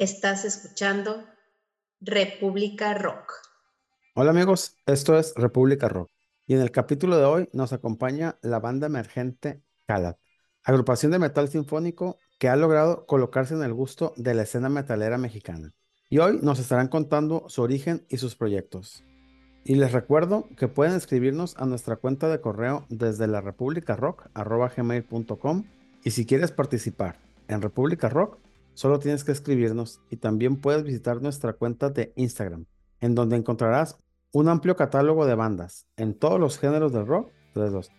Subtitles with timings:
[0.00, 1.24] Estás escuchando
[2.00, 3.34] República Rock.
[4.14, 6.10] Hola amigos, esto es República Rock
[6.46, 10.16] y en el capítulo de hoy nos acompaña la banda emergente Calat,
[10.64, 15.18] agrupación de metal sinfónico que ha logrado colocarse en el gusto de la escena metalera
[15.18, 15.74] mexicana.
[16.08, 19.04] Y hoy nos estarán contando su origen y sus proyectos.
[19.64, 25.64] Y les recuerdo que pueden escribirnos a nuestra cuenta de correo desde la republicarock.gmail.com
[26.02, 28.38] y si quieres participar en República Rock,
[28.74, 32.66] solo tienes que escribirnos y también puedes visitar nuestra cuenta de Instagram,
[33.00, 33.96] en donde encontrarás
[34.32, 37.30] un amplio catálogo de bandas en todos los géneros del rock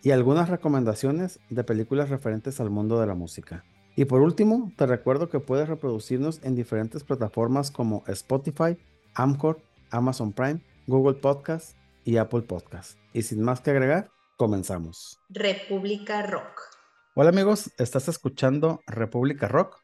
[0.01, 3.65] y algunas recomendaciones de películas referentes al mundo de la música.
[3.95, 8.77] Y por último, te recuerdo que puedes reproducirnos en diferentes plataformas como Spotify,
[9.13, 11.75] Amcor, Amazon Prime, Google Podcast
[12.05, 12.97] y Apple Podcast.
[13.13, 15.19] Y sin más que agregar, comenzamos.
[15.29, 16.61] República Rock.
[17.13, 19.75] Hola amigos, estás escuchando República Rock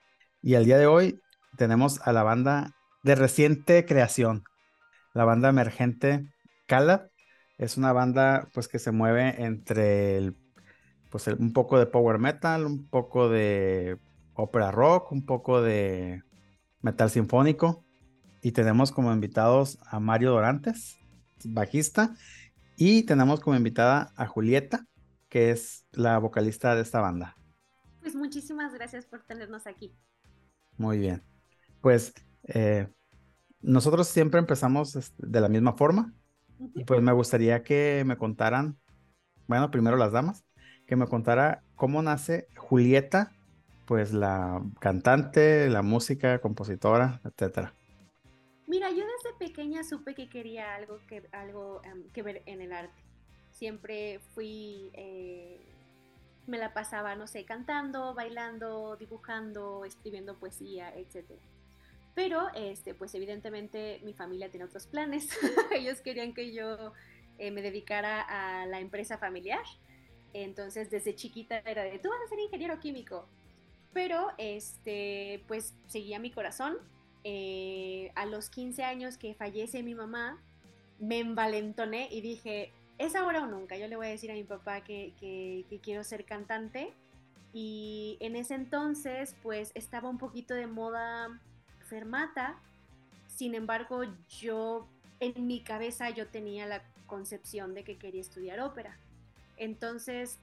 [0.41, 1.19] y el día de hoy
[1.57, 4.43] tenemos a la banda de reciente creación,
[5.13, 6.27] la banda emergente
[6.67, 7.09] Cala.
[7.57, 10.33] Es una banda pues que se mueve entre
[11.09, 13.97] pues un poco de power metal, un poco de
[14.33, 16.21] ópera rock, un poco de
[16.81, 17.83] metal sinfónico.
[18.41, 20.99] Y tenemos como invitados a Mario Dorantes,
[21.43, 22.13] bajista,
[22.75, 24.85] y tenemos como invitada a Julieta,
[25.29, 27.35] que es la vocalista de esta banda.
[28.01, 29.97] Pues muchísimas gracias por tenernos aquí.
[30.77, 31.23] Muy bien.
[31.81, 32.87] Pues eh,
[33.61, 36.13] nosotros siempre empezamos de la misma forma.
[36.73, 38.79] Y pues me gustaría que me contaran,
[39.47, 40.43] bueno, primero las damas,
[40.87, 43.31] que me contara cómo nace Julieta,
[43.85, 47.73] pues la cantante, la música, compositora, etcétera.
[48.65, 52.73] Mira, yo desde pequeña supe que quería algo que, algo, em, que ver en el
[52.73, 53.01] arte
[53.51, 55.59] siempre fui, eh,
[56.47, 61.25] me la pasaba, no sé, cantando, bailando, dibujando, escribiendo poesía, etc.
[62.15, 65.29] Pero, este, pues evidentemente mi familia tiene otros planes.
[65.71, 66.93] Ellos querían que yo
[67.37, 69.63] eh, me dedicara a la empresa familiar.
[70.33, 73.27] Entonces, desde chiquita era de, tú vas a ser ingeniero químico.
[73.93, 76.77] Pero, este, pues seguía mi corazón.
[77.23, 80.41] Eh, a los 15 años que fallece mi mamá,
[80.99, 83.77] me envalentoné y dije, es ahora o nunca.
[83.77, 85.13] Yo le voy a decir a mi papá que,
[85.81, 86.93] quiero ser cantante.
[87.53, 91.39] Y en ese entonces, pues estaba un poquito de moda
[91.87, 92.59] fermata.
[93.27, 94.87] Sin embargo, yo,
[95.19, 98.97] en mi cabeza, yo tenía la concepción de que quería estudiar ópera.
[99.57, 100.39] Entonces,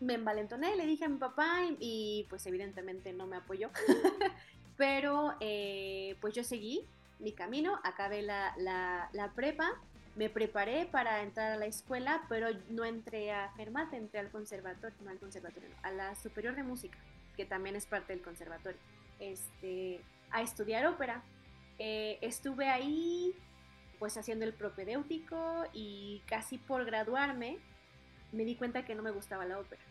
[0.00, 3.70] me envalentoné, le dije a mi papá y, pues evidentemente no me apoyó.
[4.76, 6.86] Pero eh, pues yo seguí
[7.18, 9.80] mi camino, acabé la, la prepa
[10.14, 14.96] me preparé para entrar a la escuela, pero no entré a Fermat, entré al conservatorio,
[15.02, 16.98] no al conservatorio, a la superior de música,
[17.36, 18.78] que también es parte del conservatorio,
[19.20, 20.00] este,
[20.30, 21.22] a estudiar ópera.
[21.78, 23.34] Eh, estuve ahí
[23.98, 27.58] pues haciendo el propedéutico y casi por graduarme
[28.32, 29.82] me di cuenta que no me gustaba la ópera,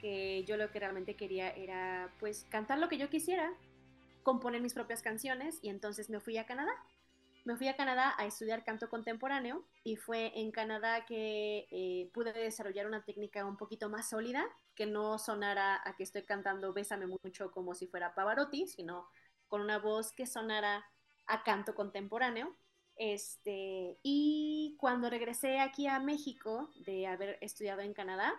[0.00, 3.52] que yo lo que realmente quería era pues cantar lo que yo quisiera,
[4.22, 6.72] componer mis propias canciones y entonces me fui a Canadá
[7.50, 12.32] me fui a Canadá a estudiar canto contemporáneo y fue en Canadá que eh, pude
[12.32, 14.46] desarrollar una técnica un poquito más sólida,
[14.76, 19.08] que no sonara a que estoy cantando Bésame mucho como si fuera Pavarotti, sino
[19.48, 20.84] con una voz que sonara
[21.26, 22.54] a canto contemporáneo.
[22.94, 28.32] Este, y cuando regresé aquí a México de haber estudiado en Canadá,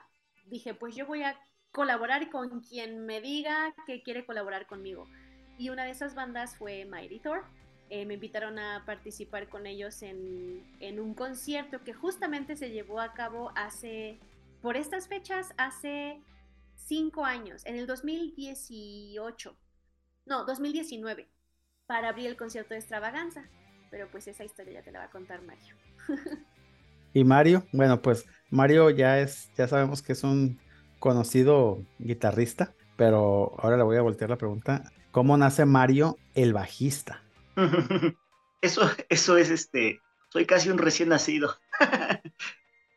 [0.46, 1.38] dije, pues yo voy a
[1.74, 5.06] colaborar con quien me diga que quiere colaborar conmigo.
[5.58, 7.44] Y una de esas bandas fue Mighty Thor
[7.94, 10.64] eh, me invitaron a participar con ellos en,
[10.98, 14.18] un concierto que justamente se llevó a cabo hace,
[14.62, 16.22] por estas fechas, hace
[16.78, 19.58] cinco años, en el 2018,
[20.26, 21.28] no, 2019,
[21.86, 23.44] para abrir el concierto de extravaganza.
[23.90, 25.76] Pero pues esa historia ya te la va a contar Mario.
[27.14, 30.62] y Mario, bueno, pues Mario ya es, ya sabemos que es un
[31.00, 34.90] conocido guitarrista, pero ahora le voy a voltear la pregunta.
[35.12, 37.22] ¿Cómo nace Mario el bajista?
[38.62, 40.00] Eso, eso es este,
[40.30, 41.58] soy casi un recién nacido.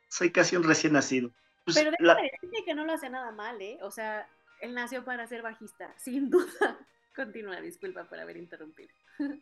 [0.08, 1.32] soy casi un recién nacido.
[1.64, 3.78] Pues Pero déjame decirte que no lo hace nada mal, ¿eh?
[3.80, 4.28] O sea,
[4.60, 6.78] él nació para ser bajista, sin duda.
[7.16, 8.90] Continúa, disculpa por haber interrumpido.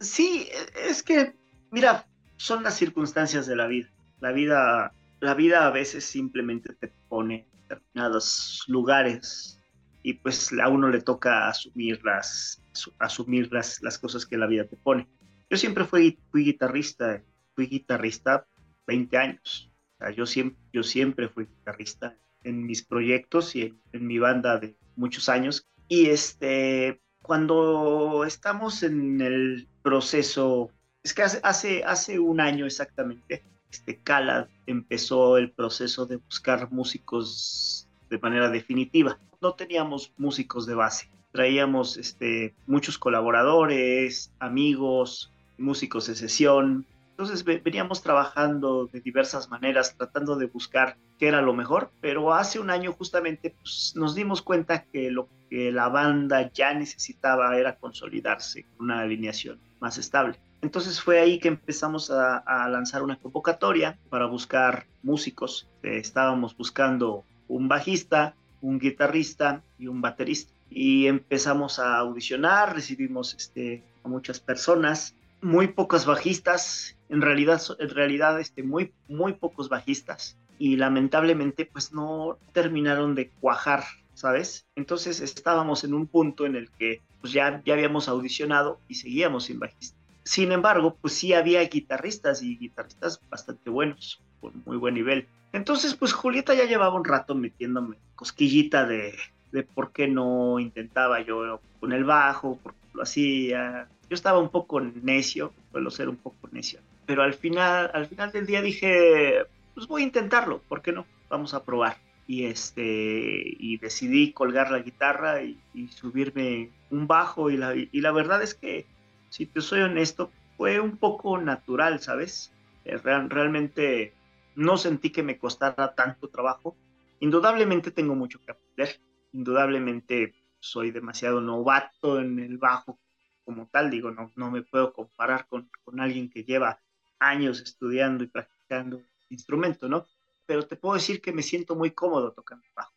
[0.00, 1.34] sí, es que,
[1.70, 3.90] mira, son las circunstancias de la vida.
[4.20, 9.62] La vida, la vida a veces simplemente te pone en determinados lugares
[10.02, 12.62] y pues a uno le toca asumir las,
[12.99, 15.06] asumir las, las cosas que la vida te pone.
[15.49, 17.22] Yo siempre fui, fui guitarrista,
[17.54, 18.46] fui guitarrista
[18.87, 19.70] 20 años.
[20.16, 25.28] yo, siempre, yo siempre fui guitarrista en mis proyectos y en, mi banda de muchos
[25.28, 25.66] años.
[25.88, 30.70] Y este, cuando estamos en el proceso,
[31.02, 37.88] es que hace, hace un año exactamente, este Cala empezó el proceso de buscar músicos
[38.10, 39.19] de manera definitiva.
[39.43, 46.87] No teníamos músicos de base, traíamos este, muchos colaboradores, amigos, músicos de sesión.
[47.11, 52.61] Entonces veníamos trabajando de diversas maneras, tratando de buscar qué era lo mejor, pero hace
[52.61, 57.75] un año justamente pues, nos dimos cuenta que lo que la banda ya necesitaba era
[57.75, 60.39] consolidarse con una alineación más estable.
[60.62, 65.69] Entonces fue ahí que empezamos a, a lanzar una convocatoria para buscar músicos.
[65.83, 70.53] estábamos buscando un bajista, un guitarrista y un baterista.
[70.70, 77.91] Y empezamos a audicionar, recibimos este, a muchas personas, muy pocas bajistas, en realidad, en
[77.91, 80.38] realidad este, muy, muy pocos bajistas.
[80.59, 84.67] Y lamentablemente pues no terminaron de cuajar, ¿sabes?
[84.76, 89.44] Entonces estábamos en un punto en el que pues ya, ya habíamos audicionado y seguíamos
[89.44, 89.99] sin bajista.
[90.25, 95.26] Sin embargo, pues sí había guitarristas y guitarristas bastante buenos, con muy buen nivel.
[95.52, 99.14] Entonces, pues Julieta ya llevaba un rato metiéndome cosquillita de,
[99.52, 103.88] de por qué no intentaba yo con el bajo, por qué lo hacía.
[104.08, 106.81] Yo estaba un poco necio, suelo ser un poco necio.
[107.06, 109.44] Pero al final, al final del día dije,
[109.75, 111.06] pues voy a intentarlo, ¿por qué no?
[111.28, 111.96] Vamos a probar.
[112.26, 115.58] Y, este, y decidí colgar la guitarra y,
[115.88, 118.87] subirme un bajo y la, y la verdad es que,
[119.28, 122.52] si te soy honesto, fue un poco natural, ¿sabes?
[122.84, 124.12] Eh, realmente
[124.54, 126.76] no sentí que me costara tanto trabajo.
[127.20, 129.00] Indudablemente tengo mucho que aprender,
[129.32, 132.99] indudablemente soy demasiado novato en el bajo
[133.44, 136.81] como tal, digo, no, no me puedo comparar con, con alguien que lleva
[137.19, 140.06] años estudiando y practicando instrumento, ¿no?
[140.46, 142.94] Pero te puedo decir que me siento muy cómodo tocando bajo,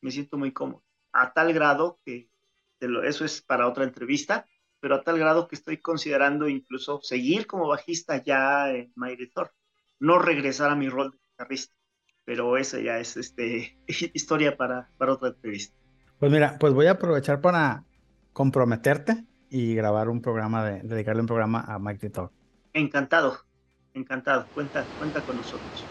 [0.00, 2.30] me siento muy cómodo, a tal grado que,
[2.80, 4.46] eso es para otra entrevista,
[4.80, 8.92] pero a tal grado que estoy considerando incluso seguir como bajista ya en
[9.34, 9.52] Thor
[10.00, 11.74] no regresar a mi rol de guitarrista.
[12.24, 15.76] Pero esa ya es este, historia para, para otra entrevista.
[16.18, 17.84] Pues mira, pues voy a aprovechar para
[18.32, 22.32] comprometerte y grabar un programa, de, dedicarle un programa a Mike Talk.
[22.72, 23.44] Encantado,
[23.94, 24.46] encantado.
[24.52, 25.86] Cuenta, cuenta con nosotros.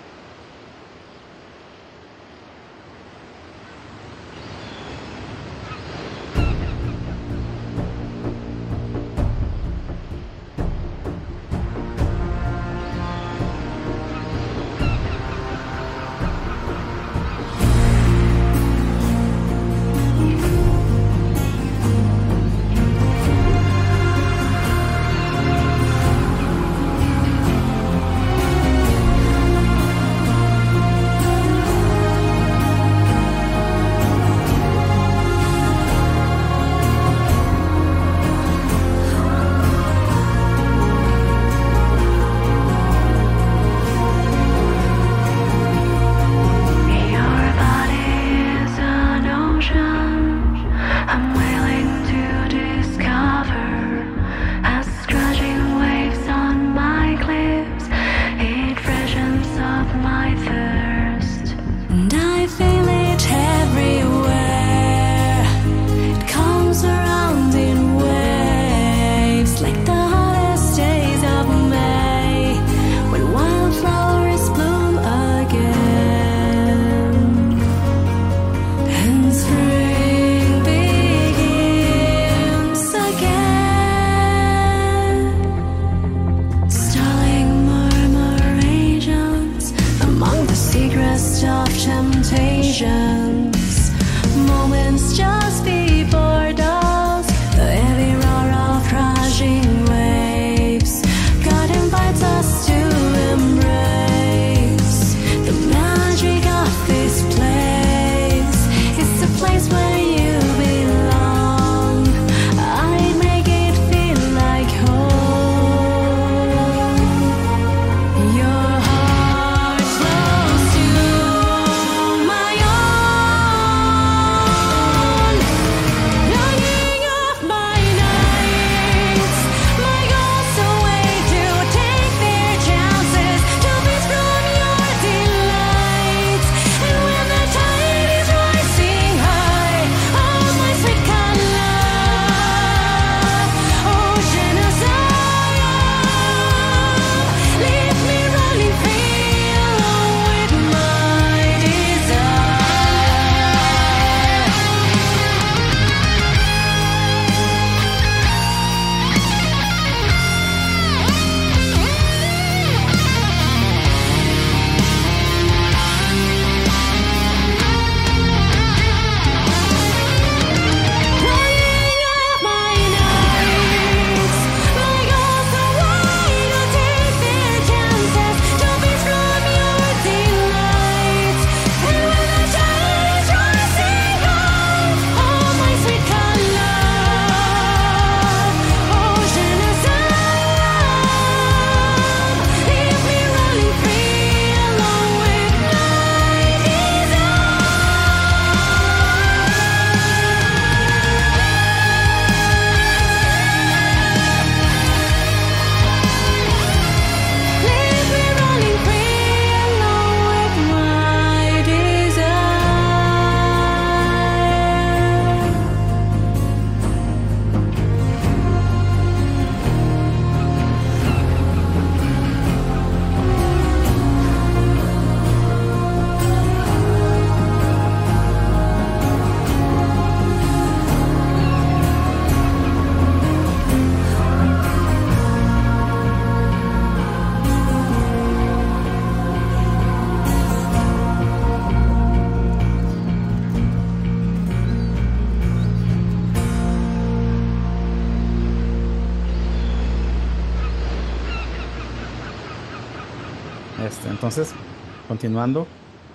[255.27, 255.67] Continuando,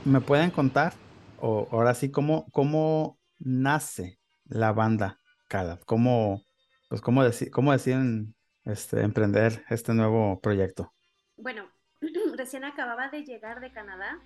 [0.07, 0.95] ¿me pueden contar,
[1.39, 5.85] o ahora sí, cómo, cómo nace la banda Calab?
[5.85, 6.41] ¿Cómo,
[6.89, 10.95] pues, cómo, cómo deciden este, emprender este nuevo proyecto?
[11.37, 11.69] Bueno,
[12.39, 14.19] recién acababa de llegar de Canadá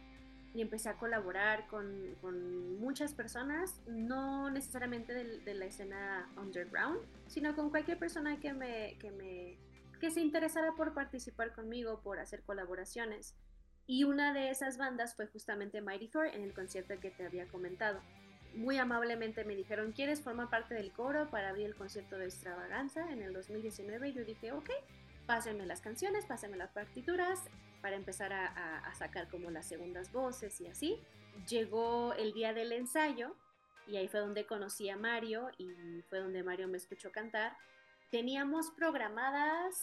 [0.54, 7.56] y empecé a colaborar con, muchas personas, no necesariamente de, de, la escena underground, sino
[7.56, 9.58] con cualquier persona que me, que me
[9.98, 13.34] que se interesara por participar conmigo, por hacer colaboraciones.
[13.86, 17.46] Y una de esas bandas fue justamente Mighty Thor en el concierto que te había
[17.48, 18.00] comentado.
[18.54, 23.10] Muy amablemente me dijeron, ¿quieres formar parte del coro para abrir el concierto de extravaganza
[23.12, 24.08] en el 2019?
[24.08, 24.70] Y yo dije, ok,
[25.26, 27.42] pásenme las canciones, pásenme las partituras
[27.82, 30.98] para empezar a, a sacar como las segundas voces y así.
[31.48, 33.36] Llegó el día del ensayo
[33.86, 37.56] y ahí fue donde conocí a Mario y fue donde Mario me escuchó cantar
[38.10, 39.74] teníamos programadas,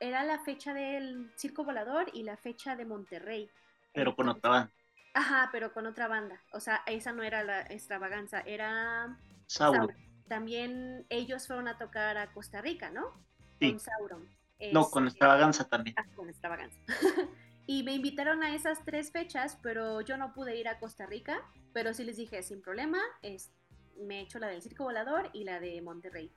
[0.00, 3.50] era la fecha del Circo Volador y la fecha de Monterrey.
[3.92, 4.72] Pero con otra banda.
[5.14, 6.42] Ajá, pero con otra banda.
[6.52, 9.94] O sea, esa no era la extravaganza, era Sauron.
[10.28, 13.24] También ellos fueron a tocar a Costa Rica, ¿no?
[13.58, 13.70] Sí.
[13.70, 14.36] Con Sauron.
[14.72, 15.96] No, con este, extravaganza también.
[15.98, 16.78] Ah, con extravaganza.
[17.66, 21.42] y me invitaron a esas tres fechas, pero yo no pude ir a Costa Rica,
[21.72, 23.52] pero sí les dije, sin problema, es,
[23.98, 26.32] me he hecho la del Circo Volador y la de Monterrey.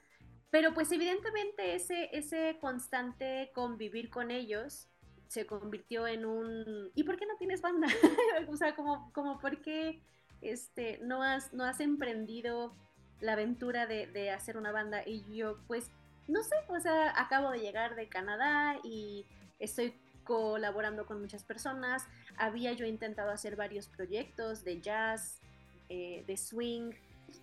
[0.52, 4.88] Pero pues evidentemente ese, ese constante convivir con ellos
[5.28, 6.92] se convirtió en un...
[6.96, 7.88] ¿Y por qué no tienes banda?
[8.50, 10.02] o sea, como, como por qué
[10.42, 12.74] este, no, has, no has emprendido
[13.20, 15.04] la aventura de, de hacer una banda.
[15.06, 15.92] Y yo pues,
[16.28, 19.26] no sé, o sea, acabo de llegar de Canadá y
[19.60, 22.08] estoy colaborando con muchas personas.
[22.38, 25.42] Había yo intentado hacer varios proyectos de jazz,
[25.90, 26.92] eh, de swing,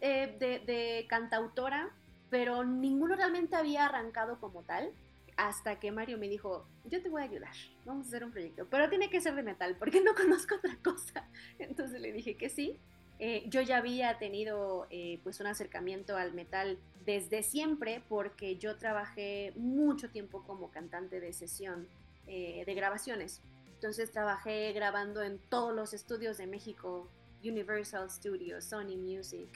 [0.01, 1.91] eh, de, de, cantautora,
[2.30, 4.92] pero ninguno realmente había arrancado como tal
[5.37, 7.54] hasta que Mario me dijo, yo te voy a ayudar,
[7.85, 10.76] vamos a hacer un proyecto, pero tiene que ser de metal, porque no conozco otra
[10.83, 11.28] cosa.
[11.59, 12.78] Entonces le dije que sí.
[13.18, 18.76] Eh, yo ya había tenido eh, pues un acercamiento al metal desde siempre porque yo
[18.76, 21.88] trabajé mucho tiempo como cantante de sesión
[22.26, 23.40] eh, de grabaciones.
[23.73, 27.09] Entonces trabajé grabando en todos los estudios de México,
[27.42, 29.49] Universal Studios, Sony Music,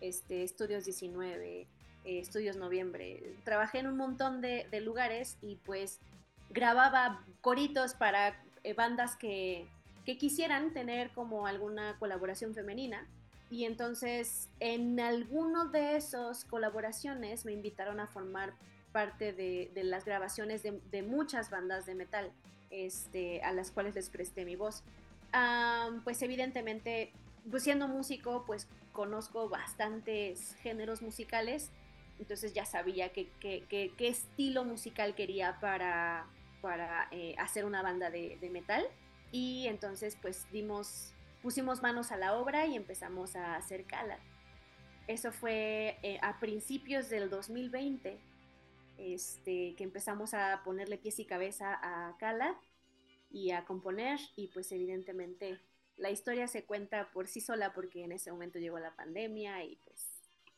[0.00, 1.68] este, Estudios 19,
[2.04, 3.34] eh, Estudios Noviembre.
[3.44, 6.00] Trabajé en un montón de, lugares y pues
[6.50, 9.66] grababa coritos para eh, bandas que,
[10.04, 13.06] quisieran tener como alguna colaboración femenina.
[13.50, 18.52] Y entonces en alguno de esos colaboraciones me invitaron a formar
[18.92, 22.30] parte de, las grabaciones de, muchas bandas de metal
[22.70, 24.82] este, a las cuales les presté mi voz.
[26.04, 27.12] pues evidentemente,
[27.50, 31.70] pues siendo músico, pues conozco bastantes géneros musicales
[32.18, 36.26] entonces ya sabía qué que, estilo musical quería para,
[36.60, 38.84] para eh, hacer una banda de, metal.
[39.32, 44.18] Y entonces pues dimos, pusimos manos a la obra y empezamos a hacer Cala.
[45.08, 48.18] Eso fue eh, a principios del 2020,
[48.96, 52.56] este, que empezamos a ponerle pies y cabeza a Cala
[53.30, 55.58] y a componer y pues evidentemente
[55.96, 59.76] la historia se cuenta por sí sola porque en ese momento llegó la pandemia y
[59.84, 60.13] pues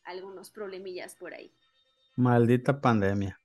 [0.06, 1.52] algunos problemillas por ahí.
[2.16, 3.38] Maldita pandemia.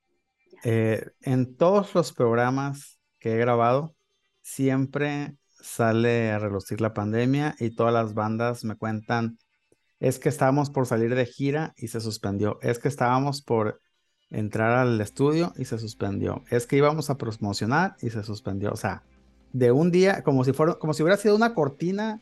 [0.64, 3.94] Eh, en todos los programas que he grabado,
[4.40, 9.38] siempre sale a relucir la pandemia y todas las bandas me cuentan,
[10.00, 13.80] es que estábamos por salir de gira y se suspendió, es que estábamos por
[14.30, 18.76] entrar al estudio y se suspendió, es que íbamos a promocionar y se suspendió, o
[18.76, 19.04] sea,
[19.52, 22.20] de un día, como si fuera, como si hubiera sido una cortina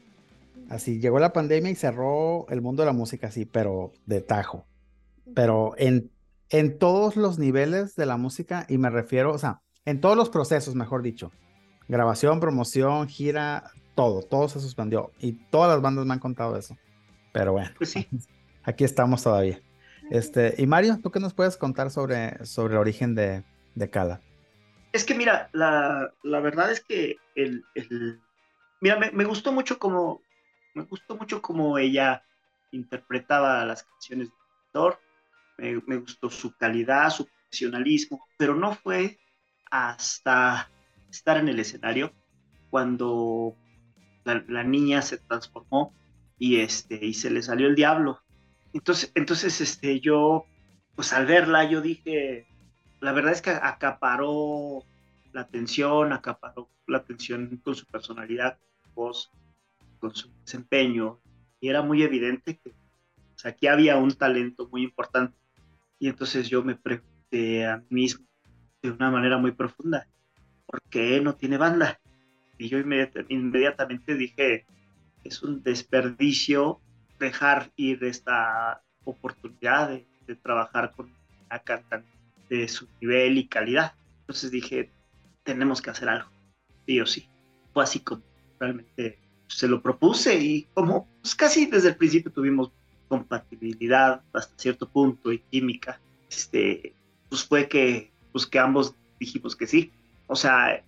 [0.70, 4.66] Así llegó la pandemia y cerró el mundo de la música, así, pero de tajo.
[5.34, 6.12] Pero en,
[6.48, 10.30] en todos los niveles de la música, y me refiero, o sea, en todos los
[10.30, 11.32] procesos, mejor dicho,
[11.88, 15.10] grabación, promoción, gira, todo, todo se suspendió.
[15.18, 16.78] Y todas las bandas me han contado eso.
[17.32, 18.06] Pero bueno, pues sí.
[18.62, 19.60] aquí estamos todavía.
[20.08, 23.42] Este, y Mario, ¿tú qué nos puedes contar sobre, sobre el origen de,
[23.74, 24.20] de Cala?
[24.92, 28.20] Es que mira, la, la verdad es que el, el
[28.80, 30.22] mira, me, me, gustó mucho como,
[30.74, 32.22] me gustó mucho cómo ella
[32.72, 34.34] interpretaba las canciones de
[34.72, 34.98] Thor,
[35.58, 39.18] me, gustó su calidad, su profesionalismo, pero no fue
[39.70, 40.70] hasta
[41.10, 42.12] estar en el escenario
[42.70, 43.54] cuando
[44.24, 45.92] la, niña se transformó
[46.38, 48.20] y, este, y se le salió el diablo.
[48.72, 50.46] Entonces, entonces este, yo,
[50.94, 52.46] pues al verla, yo dije,
[53.00, 54.84] la verdad es que acaparó
[55.32, 58.58] la atención, acaparó la atención con su personalidad,
[58.94, 59.30] voz,
[60.00, 61.20] con su desempeño
[61.60, 62.72] y era muy evidente que
[63.44, 65.36] aquí había un talento muy importante.
[65.98, 68.26] Y entonces yo me pregunté a mí mismo
[68.82, 70.06] de una manera muy profunda,
[70.66, 72.00] ¿por qué no tiene banda?
[72.56, 74.64] Y yo inmediatamente dije,
[75.24, 76.80] es un desperdicio
[77.18, 80.06] dejar ir esta oportunidad de,
[80.42, 81.12] trabajar con
[81.46, 82.06] una cantante
[82.48, 83.94] de su nivel y calidad.
[84.20, 84.88] Entonces dije,
[85.42, 86.30] tenemos que hacer algo,
[86.86, 87.28] sí o sí.
[87.72, 88.22] Fue así como
[88.60, 89.18] realmente
[89.50, 92.70] se lo propuse y como pues, casi desde el principio tuvimos
[93.08, 96.94] compatibilidad hasta cierto punto y química, este,
[97.28, 99.92] pues fue que, pues que ambos dijimos que sí.
[100.28, 100.84] O sea,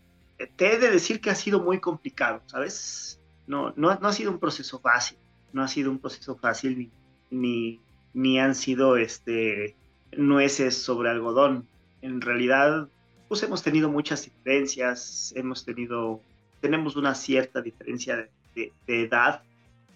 [0.56, 3.20] te he de decir que ha sido muy complicado, ¿sabes?
[3.48, 5.18] No, no, no ha sido un proceso fácil,
[5.52, 6.90] no ha sido un proceso fácil ni,
[7.30, 7.80] ni,
[8.14, 9.74] ni han sido este,
[10.16, 11.66] nueces sobre algodón.
[12.02, 12.88] En realidad,
[13.28, 16.20] pues hemos tenido muchas diferencias, hemos tenido,
[16.60, 19.42] tenemos una cierta diferencia de, de edad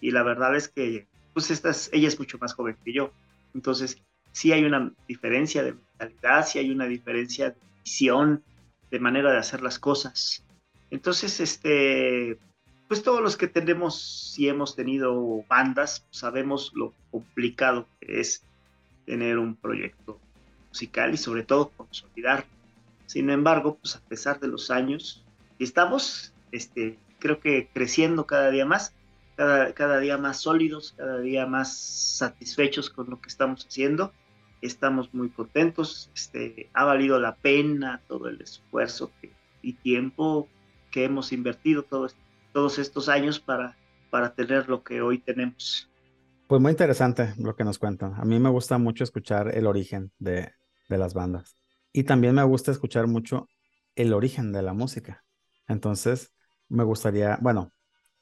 [0.01, 3.11] y la verdad es que pues esta ella es mucho más joven que yo.
[3.53, 8.43] Entonces, sí hay una diferencia de mentalidad, sí hay una diferencia de visión,
[8.89, 10.43] de manera de hacer las cosas.
[10.89, 12.37] Entonces, este,
[12.87, 18.43] pues todos los que tenemos y hemos tenido bandas, sabemos lo complicado que es
[19.05, 20.19] tener un proyecto
[20.69, 22.45] musical y sobre todo consolidar.
[23.05, 25.23] Sin embargo, pues a pesar de los años,
[25.59, 28.93] estamos, este, creo que creciendo cada día más,
[29.35, 34.11] cada, día más sólidos, cada día más satisfechos con lo que estamos haciendo.
[34.61, 39.11] Estamos muy contentos, este, ha valido la pena todo el esfuerzo
[39.61, 40.47] y tiempo
[40.89, 42.15] que hemos invertido todos,
[42.53, 43.77] todos estos años para,
[44.09, 45.87] para tener lo que hoy tenemos.
[46.47, 48.15] Pues muy interesante lo que nos cuentan.
[48.15, 50.53] A mí me gusta mucho escuchar el origen de,
[50.89, 51.55] de las bandas.
[51.93, 53.47] Y también me gusta escuchar mucho
[53.95, 55.23] el origen de la música.
[55.67, 56.31] Entonces,
[56.69, 57.71] me gustaría, bueno,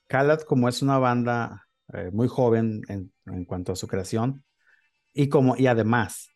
[0.07, 4.43] Khaled, como es una banda eh, muy joven en, cuanto a su creación,
[5.13, 6.29] y como, y además,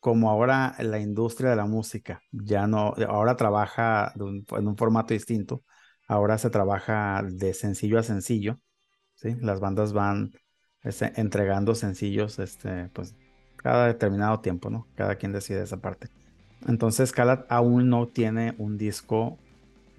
[0.00, 5.64] como ahora la industria de la música ya no, ahora trabaja en un formato distinto,
[6.06, 8.58] ahora se trabaja de sencillo a sencillo,
[9.14, 9.36] ¿sí?
[9.40, 10.32] Las bandas van
[10.82, 13.14] este, entregando sencillos, este, pues,
[13.56, 14.86] cada determinado tiempo, ¿no?
[14.94, 16.08] Cada quien decide esa parte.
[16.66, 19.38] Entonces, Khaled aún no tiene un disco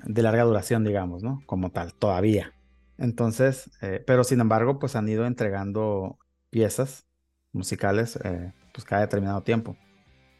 [0.06, 1.42] de larga duración, digamos, ¿no?
[1.46, 2.54] Como tal, todavía.
[2.98, 6.18] Entonces, eh, pero sin embargo, pues han ido entregando
[6.50, 7.08] piezas
[7.52, 9.78] musicales eh, pues cada determinado tiempo.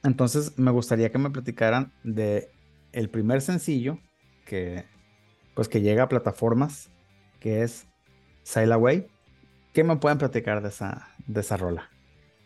[0.04, 2.50] Entonces, me gustaría que me platicaran de
[2.92, 4.00] el primer sencillo
[4.46, 4.86] que
[5.54, 6.90] pues que llega a plataformas,
[7.40, 7.88] que es
[8.44, 9.08] Sail Away.
[9.74, 11.90] ¿Qué me pueden platicar de esa, de esa rola?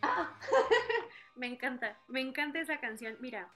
[1.36, 3.16] me encanta, me encanta esa canción.
[3.22, 3.52] Mira,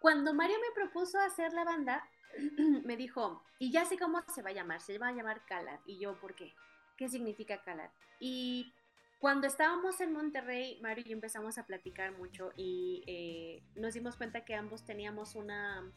[0.00, 2.08] cuando Mario me propuso hacer la banda,
[2.84, 5.80] me dijo, y ya sé cómo se va a llamar, se va a llamar Calat.
[5.86, 6.54] Y yo, ¿por qué?
[6.96, 7.90] ¿Qué significa Calat?
[8.20, 8.72] Y
[9.18, 14.16] cuando estábamos en Monterrey, Mario y yo empezamos a platicar mucho y eh, nos dimos
[14.16, 15.92] cuenta que ambos teníamos una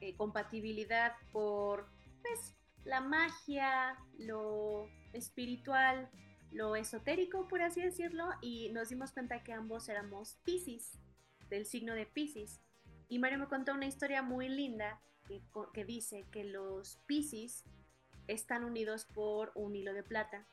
[0.00, 1.86] eh, compatibilidad por
[2.22, 6.10] pues, la magia, lo espiritual,
[6.50, 10.98] lo esotérico, por así decirlo, y nos dimos cuenta que ambos éramos Pisces,
[11.48, 12.60] del signo de Pisces.
[13.12, 14.98] Y Mario me contó una historia muy linda
[15.74, 17.62] que, dice que los Pisces
[18.26, 20.46] están unidos por un hilo de plata.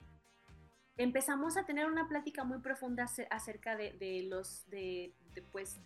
[0.98, 5.13] Empezamos a tener una plática muy profunda acerca de, los, de,
[5.54, 5.80] pues,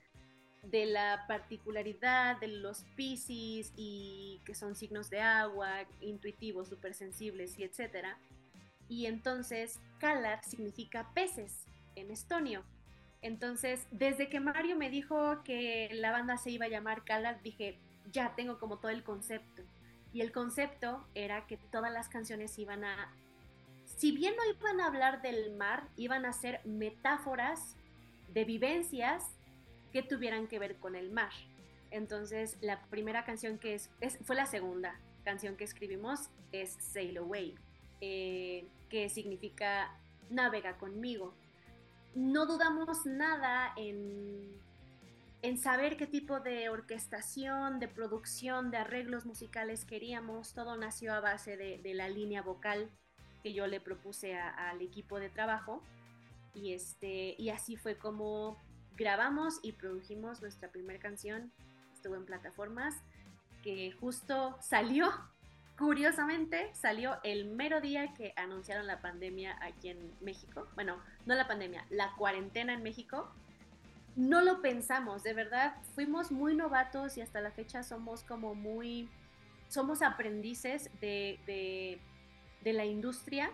[0.63, 7.59] de la particularidad de los Pisces y que son signos de agua, intuitivos, súper sensibles
[7.59, 8.17] y etcétera.
[8.89, 12.63] Y entonces Kalar significa peces en estonio.
[13.23, 17.79] Entonces, desde que Mario me dijo que la banda se iba a llamar Kalar, dije,
[18.11, 19.63] ya tengo como todo el concepto.
[20.11, 23.15] Y el concepto era que todas las canciones iban a,
[23.85, 27.77] si bien no iban a hablar del mar, iban a ser metáforas
[28.33, 29.23] de vivencias
[29.93, 31.31] que tuvieran que ver con el mar.
[31.91, 33.89] Entonces, la primera canción que es,
[34.25, 37.55] fue la segunda canción que escribimos, es Sail Away,
[38.01, 39.97] eh, que significa
[40.29, 41.33] navega conmigo.
[42.15, 44.53] No dudamos nada en
[45.43, 50.53] en saber qué tipo de orquestación, de producción, de arreglos musicales queríamos.
[50.53, 52.89] Todo nació a base de, la línea vocal
[53.43, 55.83] que yo le propuse al equipo de trabajo.
[56.53, 58.57] Y, este, y así fue como
[58.95, 61.51] grabamos y produjimos nuestra primera canción.
[61.93, 62.95] Estuvo en plataformas
[63.63, 65.11] que justo salió,
[65.77, 70.67] curiosamente, salió el mero día que anunciaron la pandemia aquí en México.
[70.75, 73.33] Bueno, no la pandemia, la cuarentena en México
[74.15, 79.09] no lo pensamos, de verdad, fuimos muy novatos y hasta la fecha somos como muy,
[79.69, 81.99] somos aprendices de,
[82.63, 83.51] la industria.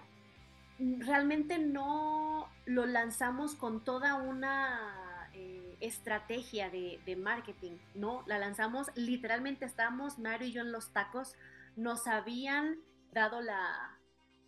[0.78, 8.24] Realmente no lo lanzamos con toda una eh, estrategia de, de, marketing, ¿no?
[8.28, 11.36] La lanzamos, literalmente estábamos Mario y yo en los tacos,
[11.80, 14.00] nos habían dado la...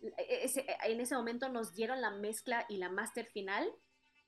[0.02, 0.50] E,
[0.84, 3.68] en ese momento nos dieron la mezcla y la máster final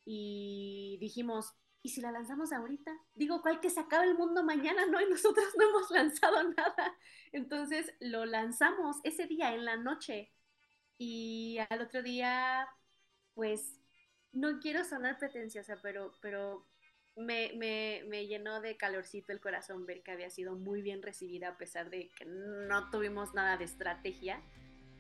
[0.05, 2.93] y dijimos, ¿y si la lanzamos ahorita?
[3.15, 4.87] Digo, ¿cuál que se acabe el mundo mañana?
[4.87, 6.97] No, y nosotros no hemos lanzado nada.
[7.33, 10.33] Entonces lo lanzamos ese día en la noche
[10.97, 12.69] y al otro día,
[13.35, 13.81] pues,
[14.33, 16.67] no quiero sonar pretenciosa, pero, pero
[17.17, 21.57] me, me, llenó de calorcito el corazón ver que había sido muy bien recibida a
[21.57, 24.43] pesar de que no tuvimos nada de estrategia.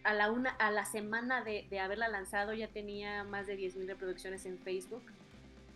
[0.05, 3.87] A la, una, a la semana de, de haberla lanzado ya tenía más de 10.000
[3.87, 5.03] reproducciones en Facebook.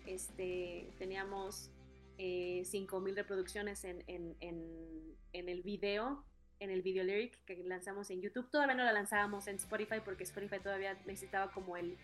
[0.06, 1.70] Este, teníamos
[2.18, 6.24] eh, 5.000 reproducciones en, en, en, en, el video,
[6.60, 8.50] en el video lyric que lanzamos en YouTube.
[8.50, 11.96] Todavía no la lanzábamos en Spotify porque Spotify todavía necesitaba como el,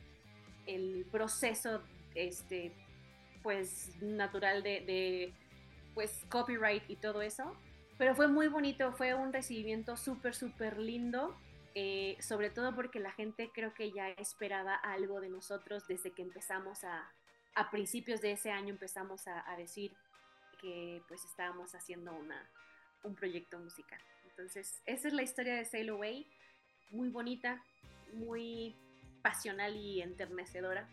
[0.66, 1.82] el proceso
[2.14, 2.72] este,
[3.44, 5.32] pues natural de,
[5.94, 7.54] pues copyright y todo eso.
[7.98, 11.38] Pero fue muy bonito, fue un recibimiento súper, súper lindo,
[11.76, 16.22] eh, sobre todo porque la gente creo que ya esperaba algo de nosotros desde que
[16.22, 17.12] empezamos a,
[17.54, 19.92] a principios de ese año empezamos a, decir
[20.60, 22.50] que pues estábamos haciendo una,
[23.04, 24.00] un proyecto musical.
[24.24, 26.26] Entonces, esa es la historia de Sail Away,
[26.90, 27.62] muy bonita,
[28.14, 28.74] muy
[29.22, 30.88] pasional y enternecedora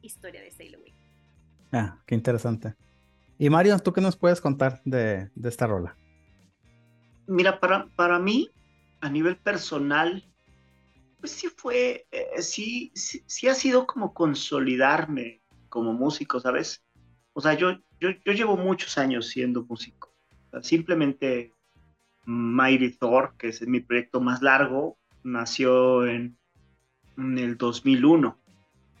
[0.00, 1.01] historia de Sail Away.
[1.72, 2.74] Ah, qué interesante.
[3.38, 5.96] Y Mario, ¿tú qué nos puedes contar de, esta rola?
[7.26, 8.50] Mira, para, para mí,
[9.00, 10.24] a nivel personal,
[11.18, 16.84] pues sí fue, eh, sí, sí, ha sido como consolidarme como músico, ¿sabes?
[17.32, 20.14] O sea, yo, yo, llevo muchos años siendo músico.
[20.60, 21.54] simplemente
[22.26, 26.36] Mighty Thor, que es mi proyecto más largo, nació en,
[27.16, 28.41] en el 2001.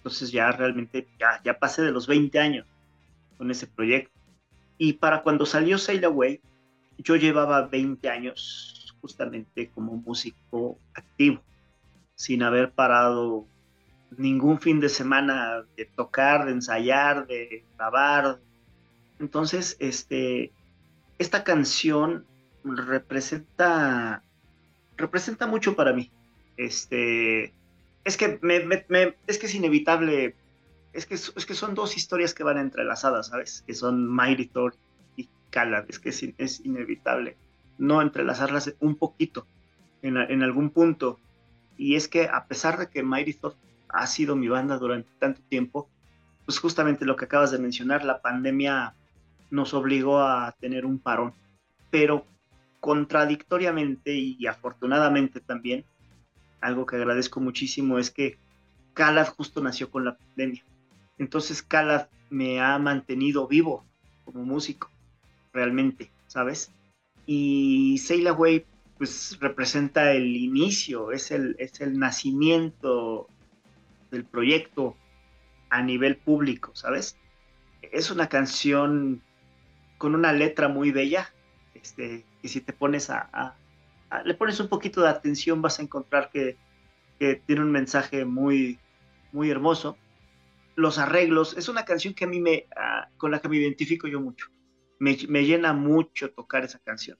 [0.02, 2.66] Entonces ya realmente ya, ya pasé de los 20 años
[3.38, 4.12] con ese proyecto.
[4.78, 6.40] Y para cuando salió Sail Away,
[6.98, 11.40] yo llevaba 20 años justamente como músico activo,
[12.16, 13.46] sin haber parado
[14.16, 18.40] ningún fin de semana de tocar, de ensayar, de grabar.
[19.20, 20.50] Entonces, este,
[21.18, 22.26] esta canción
[22.64, 24.24] representa,
[24.96, 26.10] representa mucho para mí.
[26.56, 27.52] Este,
[28.04, 28.40] es que,
[29.26, 30.34] es que es inevitable,
[30.92, 33.62] es que, es que son dos historias que van entrelazadas, ¿sabes?
[33.66, 34.74] Que son Mighty Thor
[35.16, 37.36] y Calad, es que es, inevitable
[37.78, 39.46] no entrelazarlas un poquito
[40.02, 41.18] en, en, algún punto.
[41.76, 43.56] Y es que a pesar de que Mighty Thor
[43.88, 45.88] ha sido mi banda durante tanto tiempo,
[46.44, 48.94] pues justamente lo que acabas de mencionar, la pandemia
[49.50, 51.34] nos obligó a tener un parón.
[51.90, 52.26] Pero
[52.80, 55.84] contradictoriamente y afortunadamente también,
[56.62, 58.38] algo que agradezco muchísimo es que
[58.94, 60.64] Calad justo nació con la pandemia.
[61.18, 63.84] Entonces Calad me ha mantenido vivo
[64.24, 64.90] como músico,
[65.52, 66.72] realmente, ¿sabes?
[67.26, 68.64] Y Sail Away
[68.96, 73.28] pues representa el inicio, es el, es el nacimiento
[74.10, 74.96] del proyecto
[75.70, 77.16] a nivel público, ¿sabes?
[77.80, 79.22] Es una canción
[79.98, 81.32] con una letra muy bella,
[81.74, 83.56] este, que si te pones a,
[84.24, 86.56] le pones un poquito de atención, vas a encontrar que,
[87.46, 88.80] tiene un mensaje muy,
[89.30, 89.96] muy hermoso.
[90.74, 92.66] Los arreglos, es una canción que a mí me,
[93.16, 94.48] con la que me identifico yo mucho.
[94.98, 97.16] Me, llena mucho tocar esa canción.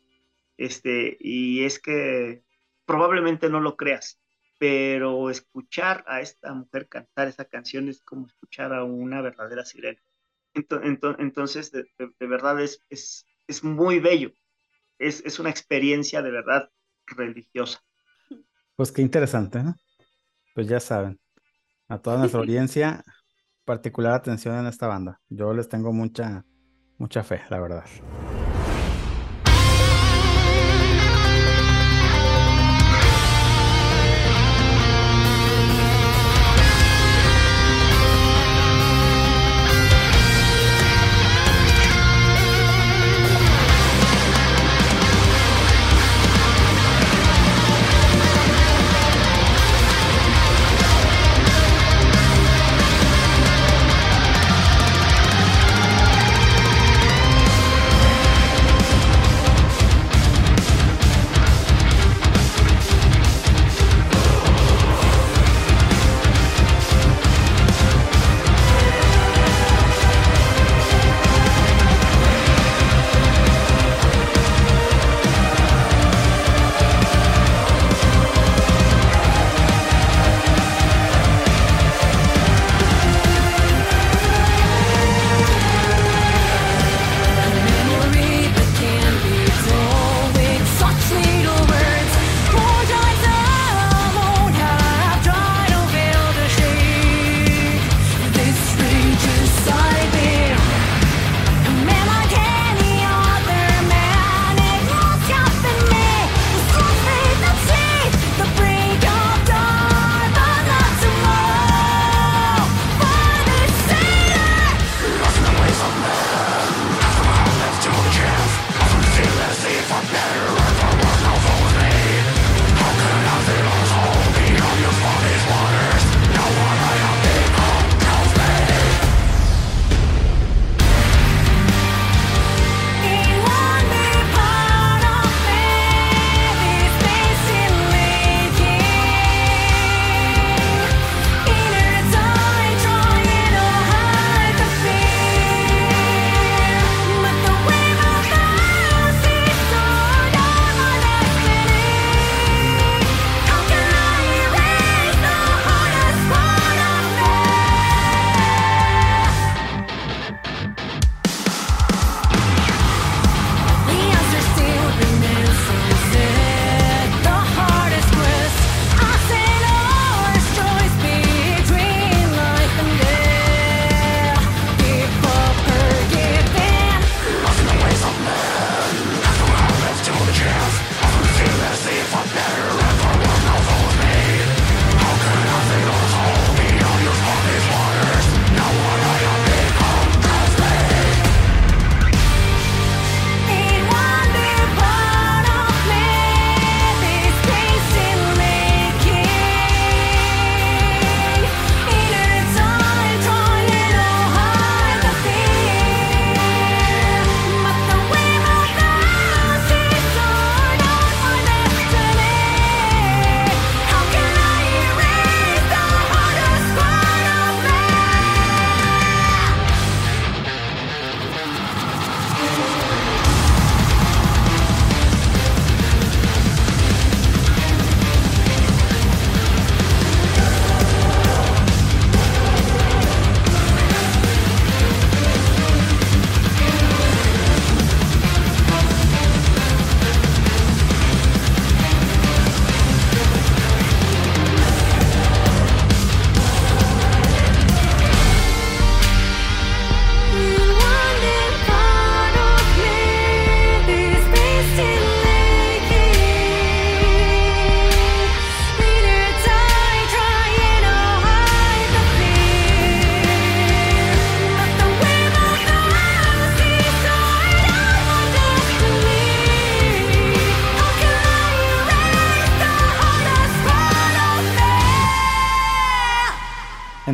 [0.57, 2.43] Este, y es que
[2.85, 4.21] probablemente no lo creas,
[4.59, 10.03] pero escuchar a esta mujer cantar esa canción es como escuchar a una verdadera sirena.
[10.55, 11.87] Entonces, de,
[12.27, 14.33] verdad es, es, es, muy bello.
[14.99, 16.71] Es, es, una experiencia de verdad
[17.07, 17.81] religiosa.
[18.77, 19.75] Pues qué interesante, ¿no?
[20.55, 21.21] Pues ya saben,
[21.89, 23.03] a toda nuestra audiencia,
[23.65, 25.21] particular atención en esta banda.
[25.29, 26.45] Yo les tengo mucha,
[26.99, 27.85] mucha fe, la verdad.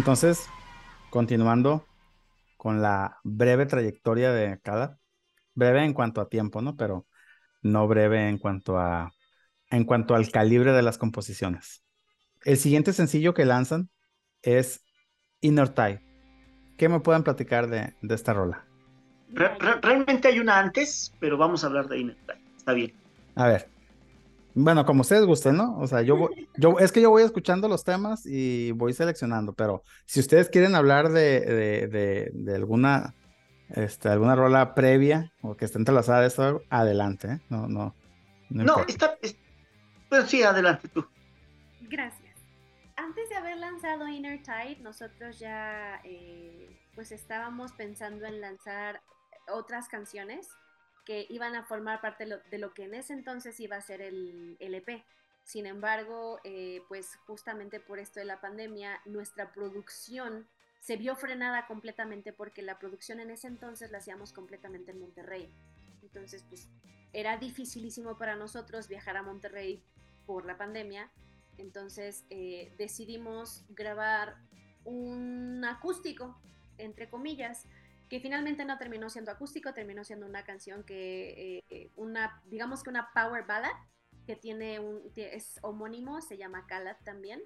[0.08, 0.48] Entonces,
[1.10, 1.84] continuando
[2.56, 4.96] con la breve trayectoria de cada,
[5.54, 6.78] breve en cuanto a tiempo, ¿no?
[6.78, 7.06] Pero
[7.60, 9.12] no breve en cuanto a
[9.68, 11.84] en cuanto al calibre de las composiciones.
[12.46, 13.90] El siguiente sencillo que lanzan
[14.40, 14.80] es
[15.42, 16.02] Inner Tide.
[16.78, 18.64] ¿Qué me pueden platicar de, de esta rola?
[19.34, 22.40] Re- re- realmente hay una antes, pero vamos a hablar de Inner Tide.
[22.56, 22.94] Está bien.
[23.34, 23.68] A ver.
[24.60, 25.78] Bueno, como ustedes gusten, ¿no?
[25.78, 29.52] O sea, yo, voy- yo es que yo voy escuchando los temas y voy seleccionando,
[29.52, 33.14] pero si ustedes quieren hablar de, de, de, de alguna,
[33.70, 37.40] este, alguna rola previa o que esté entrelazada a esto, adelante, ¿eh?
[37.50, 37.94] No, no,
[38.50, 38.92] no No, importa.
[38.92, 39.18] está.
[39.22, 39.36] es-
[40.10, 41.06] Bueno, sí, adelante tú.
[41.82, 42.24] Gracias.
[42.96, 49.00] Antes de haber lanzado Inner Tide, nosotros ya eh, pues estábamos pensando en lanzar
[49.52, 50.48] otras canciones
[51.08, 54.58] que iban a formar parte de lo, que en ese entonces iba a ser el,
[54.60, 55.02] el EP.
[55.42, 60.46] Sin embargo, eh, pues justamente por esto de la pandemia, nuestra producción
[60.80, 65.50] se vio frenada completamente porque la producción en ese entonces la hacíamos completamente en Monterrey.
[66.02, 66.68] Entonces, pues
[67.14, 69.82] era dificilísimo para nosotros viajar a Monterrey
[70.26, 71.10] por la pandemia.
[71.56, 74.36] Entonces eh, decidimos grabar
[74.84, 76.38] un acústico,
[76.76, 77.64] entre comillas,
[78.08, 82.90] que finalmente no terminó siendo acústico, terminó siendo una canción que, eh, una, digamos que
[82.90, 83.72] una power ballad,
[84.26, 87.40] que tiene un, es homónimo, se llama Khaled también,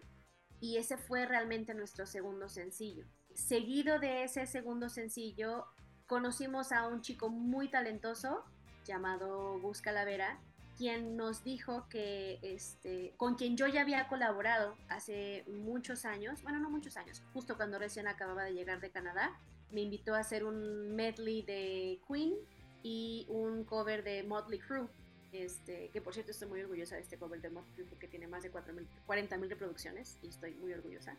[0.61, 3.07] y ese fue realmente nuestro segundo sencillo.
[3.35, 5.67] Seguido de ese segundo sencillo,
[6.07, 8.45] conocimos a un chico muy talentoso
[8.85, 10.41] llamado Gus Calavera,
[10.77, 16.59] quien nos dijo que este, con quien yo ya había colaborado hace muchos años, bueno,
[16.59, 19.39] no muchos años, justo cuando recién acababa de llegar de Canadá,
[19.73, 22.35] me invitó a hacer un medley de Queen
[22.83, 24.89] y un cover de Motley Crue.
[25.33, 28.27] Este, que por cierto estoy muy orgullosa de este cover de Motley Crue porque tiene
[28.27, 31.17] más de 40 mil reproducciones y estoy muy orgullosa.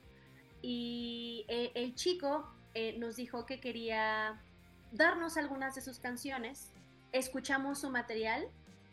[0.62, 4.42] Y eh, el chico eh, nos dijo que quería
[4.92, 6.72] darnos algunas de sus canciones.
[7.12, 8.48] Escuchamos su material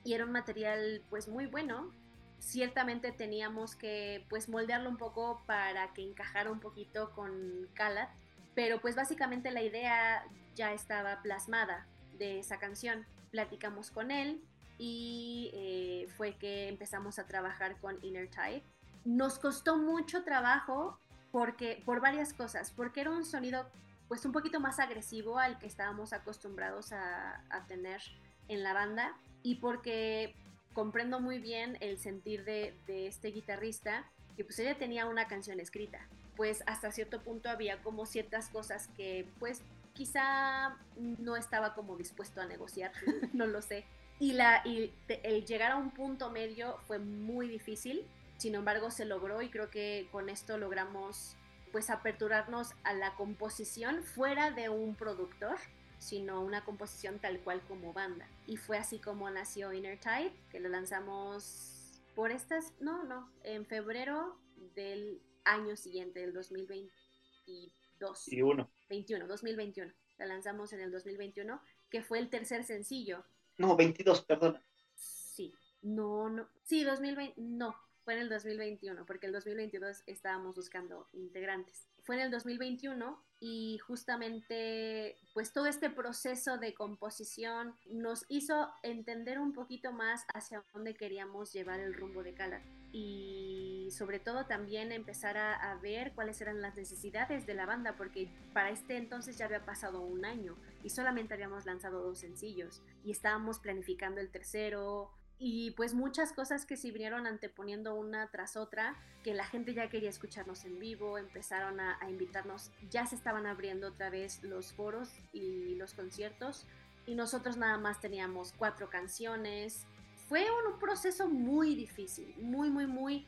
[0.04, 1.92] y era un material pues muy bueno.
[2.40, 8.08] Ciertamente teníamos que pues moldearlo un poco para que encajara un poquito con Khaled,
[8.54, 11.86] pero pues básicamente la idea ya estaba plasmada
[12.18, 13.06] de esa canción.
[13.30, 14.42] Platicamos con él
[14.78, 18.62] y eh, fue que empezamos a trabajar con Inner Tide.
[19.04, 20.98] Nos costó mucho trabajo
[21.32, 23.70] porque por varias cosas, porque era un sonido
[24.08, 28.02] pues un poquito más agresivo al que estábamos acostumbrados a, a tener
[28.48, 30.34] en la banda y porque
[30.74, 34.04] comprendo muy bien el sentir de, de, este guitarrista,
[34.36, 36.06] que pues ella tenía una canción escrita,
[36.40, 39.60] pues hasta cierto punto había como ciertas cosas que pues
[39.92, 42.92] quizá no estaba como dispuesto a negociar,
[43.34, 43.84] no lo sé.
[44.18, 48.06] Y, la, y te, el llegar a un punto medio fue muy difícil,
[48.38, 51.36] sin embargo se logró y creo que con esto logramos
[51.72, 55.58] pues aperturarnos a la composición fuera de un productor,
[55.98, 58.26] sino una composición tal cual como banda.
[58.46, 63.66] Y fue así como nació Inner Tide, que lo lanzamos por estas, no, no, en
[63.66, 64.38] febrero
[64.74, 68.32] del año siguiente, del 2022.
[68.32, 68.70] Y uno.
[68.88, 69.92] 21, 2021.
[70.18, 73.24] La lanzamos en el 2021, que fue el tercer sencillo.
[73.58, 74.62] No, 22, perdona.
[74.94, 76.48] Sí, no, no.
[76.64, 77.74] Sí, 2020, no,
[78.04, 81.86] fue en el 2021, porque el 2022 estábamos buscando integrantes.
[82.02, 89.38] Fue en el 2021 y justamente pues todo este proceso de composición nos hizo entender
[89.38, 94.92] un poquito más hacia dónde queríamos llevar el rumbo de Cala y sobre todo también
[94.92, 99.46] empezar a, ver cuáles eran las necesidades de la banda porque para este entonces ya
[99.46, 105.10] había pasado un año y solamente habíamos lanzado dos sencillos y estábamos planificando el tercero
[105.38, 109.88] y pues muchas cosas que se vinieron anteponiendo una tras otra, que la gente ya
[109.88, 114.74] quería escucharnos en vivo, empezaron a, a, invitarnos, ya se estaban abriendo otra vez los
[114.74, 116.66] foros y los conciertos,
[117.06, 119.86] y nosotros nada más teníamos cuatro canciones.
[120.28, 123.26] Fue un proceso muy difícil, muy, muy, muy...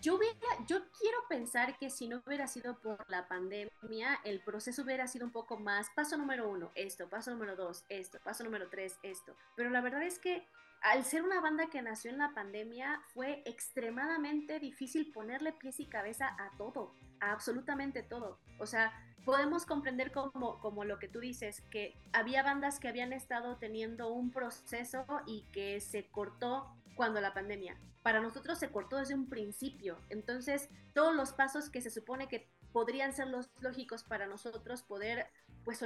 [0.00, 4.82] Yo, hubiera, yo quiero pensar que si no hubiera sido por la pandemia, el proceso
[4.82, 8.68] hubiera sido un poco más, paso número uno, esto, paso número dos, esto, paso número
[8.68, 9.36] tres, esto.
[9.54, 10.46] Pero la verdad es que
[10.82, 15.86] al ser una banda que nació en la pandemia, fue extremadamente difícil ponerle pies y
[15.86, 18.38] cabeza a todo, a absolutamente todo.
[18.58, 18.92] O sea,
[19.24, 24.12] podemos comprender como, como lo que tú dices, que había bandas que habían estado teniendo
[24.12, 27.78] un proceso y que se cortó cuando la pandemia.
[28.02, 30.00] Para nosotros se cortó desde un principio.
[30.08, 35.30] Entonces, todos los pasos que se supone que podrían ser los lógicos para nosotros poder
[35.64, 35.82] pues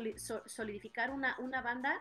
[0.46, 2.00] solidificar una, una banda,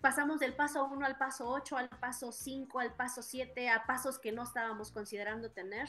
[0.00, 4.18] pasamos del paso 1 al paso 8, al paso 5, al paso 7, a pasos
[4.18, 5.88] que no estábamos considerando tener,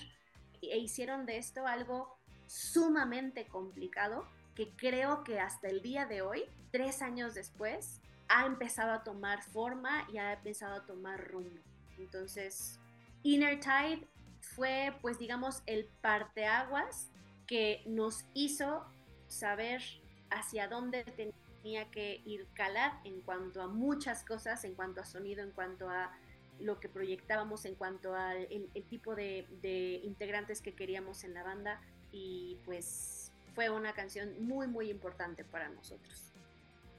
[0.62, 2.18] e hicieron de esto algo
[2.48, 8.92] sumamente complicado que creo que hasta el día de hoy, tres años después, ha empezado
[8.92, 11.62] a tomar forma y ha empezado a tomar rumbo.
[12.00, 12.80] Entonces,
[13.24, 14.08] Inner Tide
[14.42, 17.10] fue, pues digamos, el parteaguas
[17.46, 18.86] que nos hizo
[19.28, 19.82] saber
[20.30, 25.44] hacia dónde tenía que ir Calar en cuanto a muchas cosas, en cuanto a sonido,
[25.44, 26.12] en cuanto a
[26.60, 31.44] lo que proyectábamos, en cuanto al el, tipo de, de integrantes que queríamos en la
[31.44, 31.82] banda
[32.12, 36.34] y pues fue una canción muy muy importante para nosotros.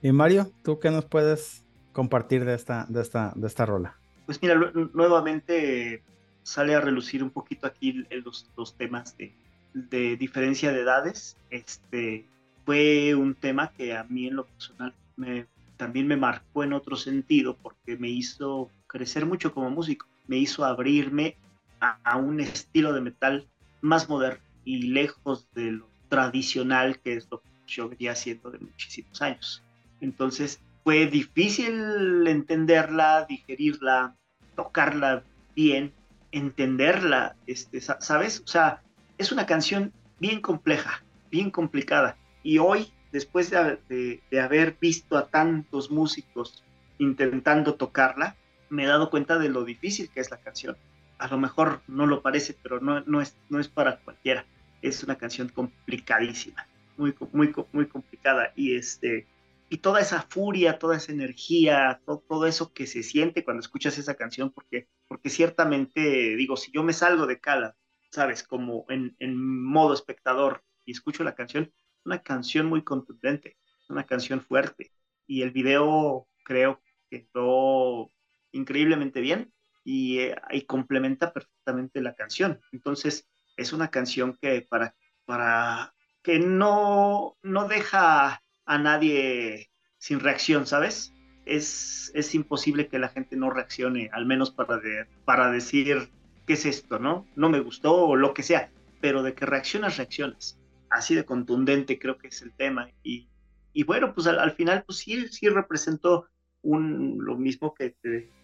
[0.02, 3.99] Y Mario, ¿tú qué nos puedes compartir de esta, de esta, de esta rola?
[4.30, 4.54] Pues mira,
[4.94, 6.04] nuevamente
[6.44, 9.34] sale a relucir un poquito aquí los, los temas de,
[9.74, 11.36] de, diferencia de edades.
[11.50, 12.28] Este
[12.64, 16.94] fue un tema que a mí en lo personal me, también me marcó en otro
[16.94, 21.34] sentido porque me hizo crecer mucho como músico, me hizo abrirme
[21.80, 23.48] a, a un estilo de metal
[23.80, 28.60] más moderno y lejos de lo tradicional que es lo que yo venía haciendo de
[28.60, 29.60] muchísimos años.
[30.00, 34.16] Entonces fue difícil entenderla, digerirla,
[34.56, 35.24] tocarla
[35.54, 35.92] bien,
[36.32, 38.40] entenderla, este, ¿sabes?
[38.40, 38.82] O sea,
[39.18, 42.16] es una canción bien compleja, bien complicada.
[42.42, 46.64] Y hoy, después de, haber visto a tantos músicos
[46.98, 48.36] intentando tocarla,
[48.68, 50.76] me he dado cuenta de lo difícil que es la canción.
[51.18, 54.46] A lo mejor no lo parece, pero no, no, es, no es para cualquiera.
[54.80, 58.52] Es una canción complicadísima, muy, muy, muy complicada.
[58.56, 59.26] Y este,
[59.72, 64.16] y toda esa furia, toda esa energía, todo, eso que se siente cuando escuchas esa
[64.16, 67.76] canción, porque, porque ciertamente, digo, si yo me salgo de Cala,
[68.10, 71.72] sabes, como en, modo espectador y escucho la canción,
[72.04, 73.56] una canción muy contundente,
[73.88, 74.90] una canción fuerte,
[75.28, 78.10] y el video creo que quedó
[78.50, 79.52] increíblemente bien
[79.84, 82.60] y, eh, y complementa perfectamente la canción.
[82.72, 84.96] Entonces, es una canción que para,
[85.26, 85.94] para
[86.24, 89.68] que no, no deja a nadie
[89.98, 91.12] sin reacción, ¿sabes?
[91.44, 94.80] Es, es imposible que la gente no reaccione, al menos para,
[95.24, 96.08] para decir,
[96.46, 97.26] ¿qué es esto, no?
[97.34, 100.56] No me gustó o lo que sea, pero de que reaccionas, reaccionas.
[100.88, 102.88] Así de contundente creo que es el tema.
[103.02, 103.28] Y,
[103.72, 106.28] y bueno, pues al, final, pues sí, sí representó
[106.62, 107.96] un, lo mismo que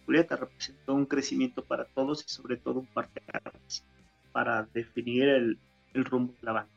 [0.05, 3.21] Julieta, representó un crecimiento para todos y sobre todo un parte
[4.33, 5.57] para definir el,
[5.93, 6.71] el rumbo de la banda.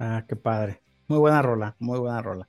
[0.00, 0.82] Ah, qué padre.
[1.06, 2.48] Muy buena rola, muy buena rola.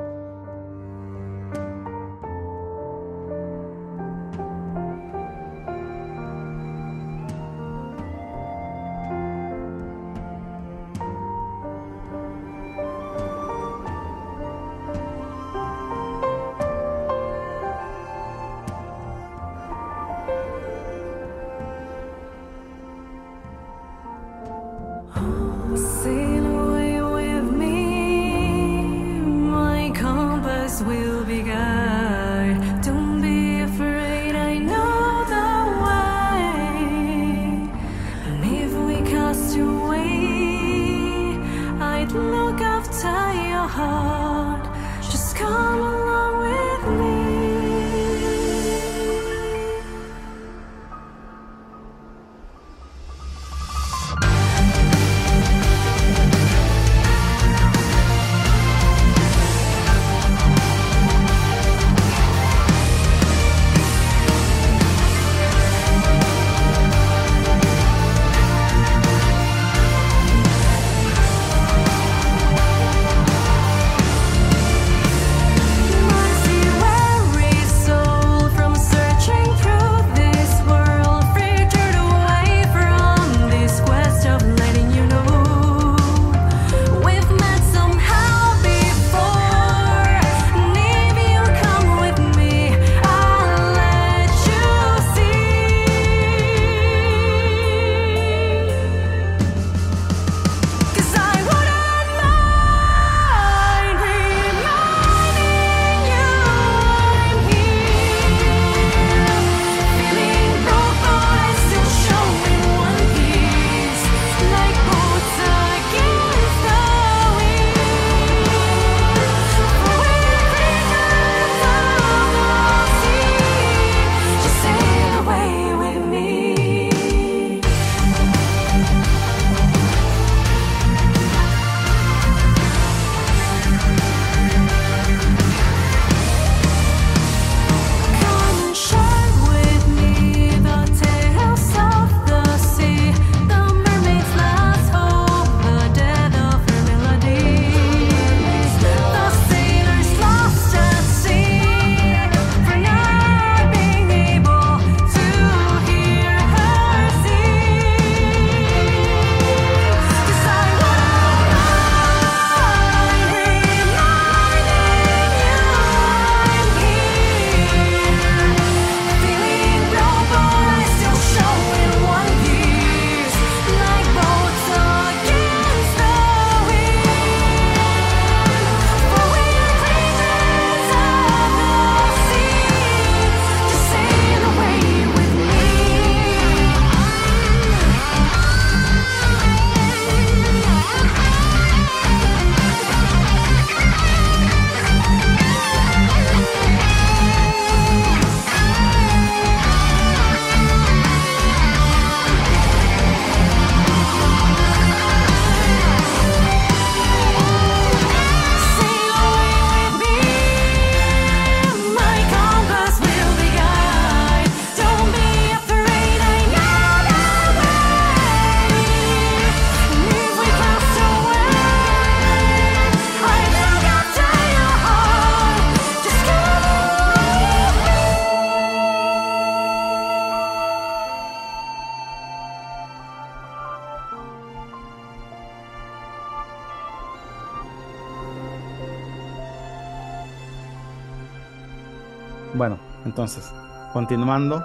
[243.11, 243.51] entonces,
[243.91, 244.63] continuando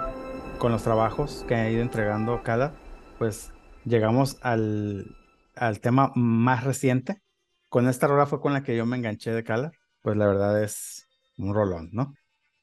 [0.57, 2.73] con los trabajos que ha ido entregando cada,
[3.17, 3.51] pues
[3.83, 5.17] llegamos al,
[5.53, 7.21] al tema más reciente.
[7.67, 10.63] Con esta rola fue con la que yo me enganché de Cala, pues la verdad
[10.63, 12.13] es un rolón, ¿no?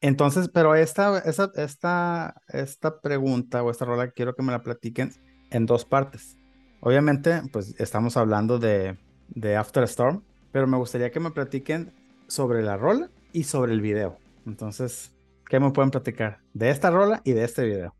[0.00, 5.12] Entonces, pero esta, esta, esta, esta pregunta o esta rola quiero que me la platiquen
[5.50, 6.38] en dos partes.
[6.80, 8.96] Obviamente, pues estamos hablando de,
[9.28, 11.92] de After Storm, pero me gustaría que me platiquen
[12.26, 14.16] sobre la rola y sobre el video.
[14.46, 15.13] Entonces,
[15.54, 17.94] ¿qué me pueden platicar de esta rola y de este video?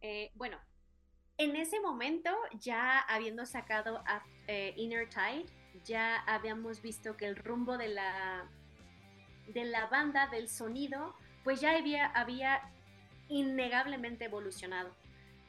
[0.00, 0.58] Eh, bueno,
[1.38, 5.46] en ese momento, ya habiendo sacado a, eh, Inner Tide,
[5.84, 8.50] ya habíamos visto que el rumbo de la,
[9.46, 11.14] de la banda, del sonido,
[11.44, 12.60] pues ya había, había
[13.28, 14.90] innegablemente evolucionado.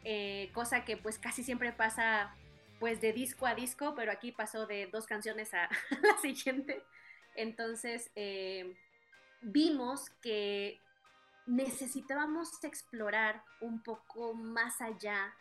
[0.03, 2.35] Eh, cosa que pues casi siempre pasa
[2.79, 5.67] pues de disco a disco, pero aquí pasó de dos canciones a
[5.99, 6.83] la siguiente.
[7.35, 8.75] Entonces eh,
[9.41, 10.79] vimos que
[11.47, 15.33] necesitábamos explorar un poco más allá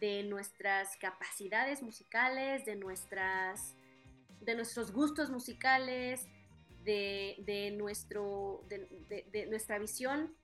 [0.00, 3.74] de nuestras capacidades musicales, de, nuestras,
[4.40, 6.26] de nuestros gustos musicales,
[6.84, 10.34] de, nuestro, de, nuestra visión,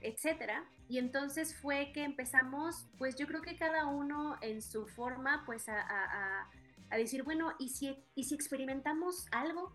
[0.00, 0.64] etcétera.
[0.88, 5.68] Y entonces fue que empezamos, pues yo creo que cada uno en su forma, pues
[5.68, 6.50] a, a,
[6.90, 9.74] a decir, bueno, ¿y si, ¿y si experimentamos algo?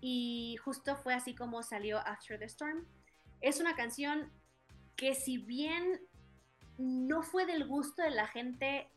[0.00, 2.86] Y justo fue así como salió After the Storm.
[3.40, 4.30] Es una canción
[4.96, 6.00] que si bien
[6.76, 8.88] no fue del gusto de la gente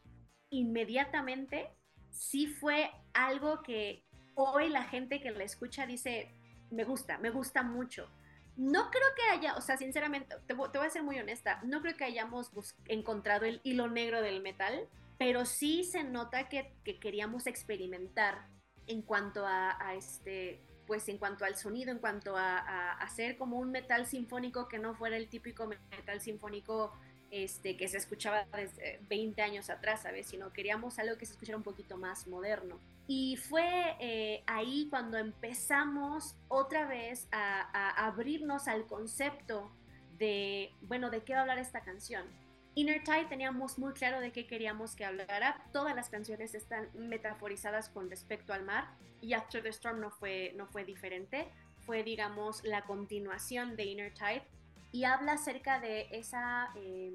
[0.50, 1.70] inmediatamente,
[2.12, 4.04] sí fue algo que
[4.36, 6.30] hoy la gente que la escucha dice,
[6.70, 8.10] me gusta, me gusta mucho.
[8.58, 11.96] No creo que haya, o sea, sinceramente, te, voy a ser muy honesta, no creo
[11.96, 12.52] que hayamos
[12.86, 14.88] encontrado el hilo negro del metal,
[15.18, 18.48] pero sí se nota que, que queríamos experimentar
[18.88, 23.72] en cuanto a, este, pues en cuanto al sonido, en cuanto a, hacer como un
[23.72, 26.94] metal sinfónico que no fuera el típico metal sinfónico
[27.30, 30.28] este, que se escuchaba desde 20 años atrás, ¿sabes?
[30.28, 32.80] Sino queríamos algo que se escuchara un poquito más moderno.
[33.08, 39.72] Y fue eh, ahí cuando empezamos otra vez a, a, abrirnos al concepto
[40.18, 42.26] de, bueno, ¿de qué va a hablar esta canción?
[42.74, 45.62] Inner Tide teníamos muy claro de qué queríamos que hablara.
[45.74, 48.88] Todas las canciones están metaforizadas con respecto al mar
[49.20, 51.50] y After the Storm no fue, no fue diferente.
[51.86, 54.44] Fue, digamos, la continuación de Inner Tide
[54.92, 57.12] y habla acerca de esa eh,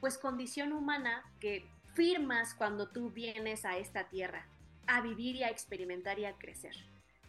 [0.00, 4.46] pues condición humana que firmas cuando tú vienes a esta tierra
[4.86, 6.76] a vivir y a experimentar y a crecer.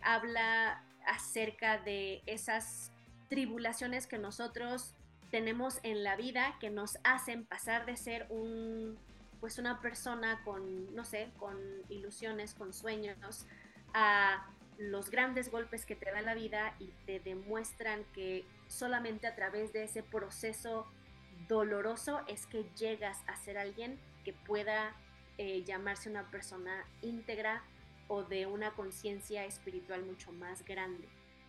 [0.01, 2.91] Habla acerca de esas
[3.29, 4.93] tribulaciones que nosotros
[5.31, 8.99] tenemos en la vida que nos hacen pasar de ser un
[9.39, 11.57] pues una persona con no sé, con
[11.89, 13.47] ilusiones, con sueños
[13.93, 14.45] a
[14.77, 19.73] los grandes golpes que te da la vida y te demuestran que solamente a través
[19.73, 20.85] de ese proceso
[21.47, 24.95] doloroso es que llegas a ser alguien que pueda
[25.37, 27.63] eh, llamarse una persona íntegra
[28.07, 31.07] o de una conciencia espiritual mucho más grande.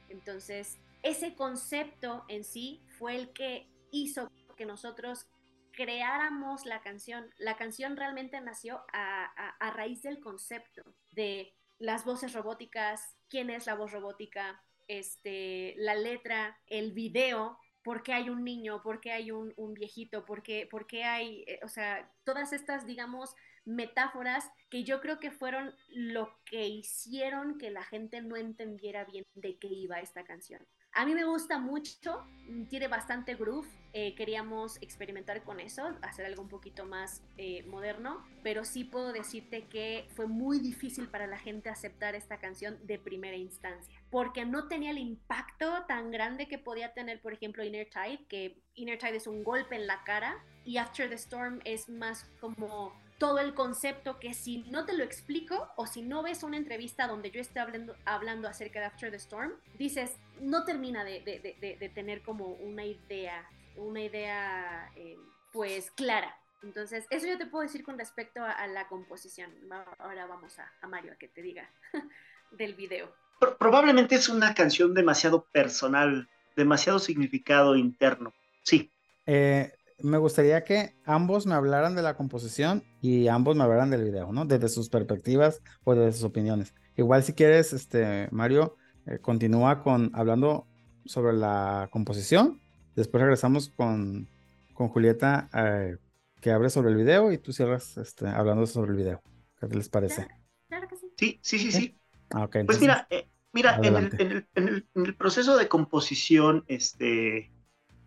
[0.09, 5.29] Entonces, ese concepto en sí fue el que hizo que nosotros
[5.73, 7.31] creáramos la canción.
[7.39, 10.83] La canción realmente nació a, raíz del concepto
[11.13, 18.03] de las voces robóticas, quién es la voz robótica, este, la letra, el video, por
[18.03, 21.45] qué hay un niño, por qué hay un, un viejito, por qué, por qué hay,
[21.47, 23.35] eh, o sea, todas estas, digamos,
[23.65, 29.25] metáforas que yo creo que fueron lo que hicieron que la gente no entendiera bien
[29.35, 30.65] de qué iba esta canción.
[30.95, 32.27] A mí me gusta mucho,
[32.69, 38.23] tiene bastante groove, eh, queríamos experimentar con eso, hacer algo un poquito más eh, moderno,
[38.43, 42.99] pero sí puedo decirte que fue muy difícil para la gente aceptar esta canción de
[42.99, 47.89] primera instancia, porque no tenía el impacto tan grande que podía tener, por ejemplo, Inner
[47.89, 51.89] Tide, que Inner Tide es un golpe en la cara y After the Storm es
[51.89, 56.43] más como todo el concepto que si no te lo explico o si no ves
[56.43, 61.05] una entrevista donde yo esté hablando, hablando acerca de After the Storm, dices, no termina
[61.05, 65.17] de, de, de, de tener como una idea, una idea eh,
[65.53, 66.37] pues clara.
[66.63, 69.51] Entonces, eso yo te puedo decir con respecto a, a la composición.
[69.99, 71.69] Ahora vamos a, a, Mario a que te diga
[72.53, 73.13] del video.
[73.59, 78.33] Probablemente es una canción demasiado personal, demasiado significado interno.
[78.63, 78.91] Sí.
[79.27, 79.73] Eh,
[80.03, 84.33] me gustaría que ambos me hablaran de la composición y ambos me hablaran del video,
[84.33, 84.45] ¿no?
[84.45, 86.75] Desde sus perspectivas o desde sus opiniones.
[86.97, 88.77] Igual si quieres, este, Mario,
[89.07, 90.67] eh, continúa con hablando
[91.05, 92.61] sobre la composición.
[92.95, 94.29] Después regresamos con,
[94.75, 95.97] con Julieta, eh,
[96.41, 99.23] que abre sobre el video y tú cierras este, hablando sobre el video.
[99.61, 100.27] ¿Qué les parece?
[100.27, 101.07] Claro, claro que sí.
[101.17, 101.99] Sí, sí, sí, sí.
[102.31, 105.57] Ah, okay, pues mira, eh, mira en el, en, el, en, el, en el proceso
[105.57, 107.52] de composición, este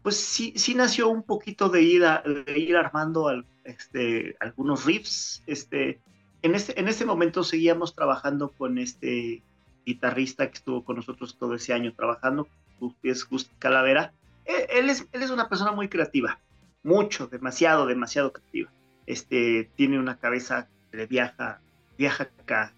[0.06, 5.42] pues sí, sí nació un poquito de ir, de ir armando este, algunos riffs.
[5.48, 6.00] Este,
[6.44, 9.42] en, este, en este momento seguíamos trabajando con este
[9.84, 12.48] guitarrista que estuvo con nosotros todo ese año trabajando,
[13.02, 14.14] es Just Calavera.
[14.46, 16.40] Él, es, él es una persona muy creativa,
[16.84, 18.70] mucho, demasiado, demasiado creativa.
[19.08, 21.62] Este, tiene una cabeza que viaja,
[21.98, 22.30] viaja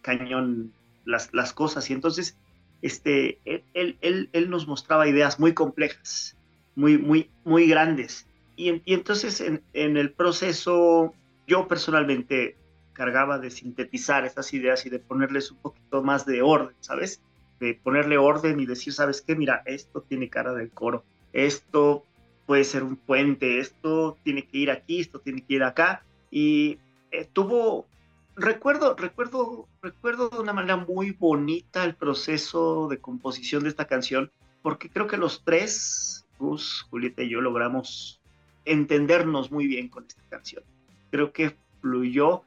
[0.02, 0.72] cañón
[1.04, 2.38] las, las cosas y entonces
[2.82, 6.37] este, él, él, él, nos mostraba ideas muy complejas
[6.78, 8.28] muy, muy, muy grandes.
[8.56, 11.14] Y, entonces en, el proceso
[11.48, 12.56] yo personalmente
[12.94, 17.22] cargaba de sintetizar esas ideas y de ponerles un poquito más de orden, ¿sabes?
[17.60, 19.36] De ponerle orden y decir, ¿sabes qué?
[19.36, 21.04] Mira, esto tiene cara del coro,
[21.34, 22.04] esto
[22.46, 26.04] puede ser un puente, esto tiene que ir aquí, esto tiene que ir acá.
[26.30, 26.80] Y
[27.12, 27.88] eh, tuvo,
[28.36, 34.32] recuerdo, recuerdo, recuerdo de una manera muy bonita el proceso de composición de esta canción,
[34.62, 38.22] porque creo que los tres Julieta y yo logramos
[38.66, 40.64] entendernos muy bien con esta canción.
[41.12, 42.44] Creo que fluyó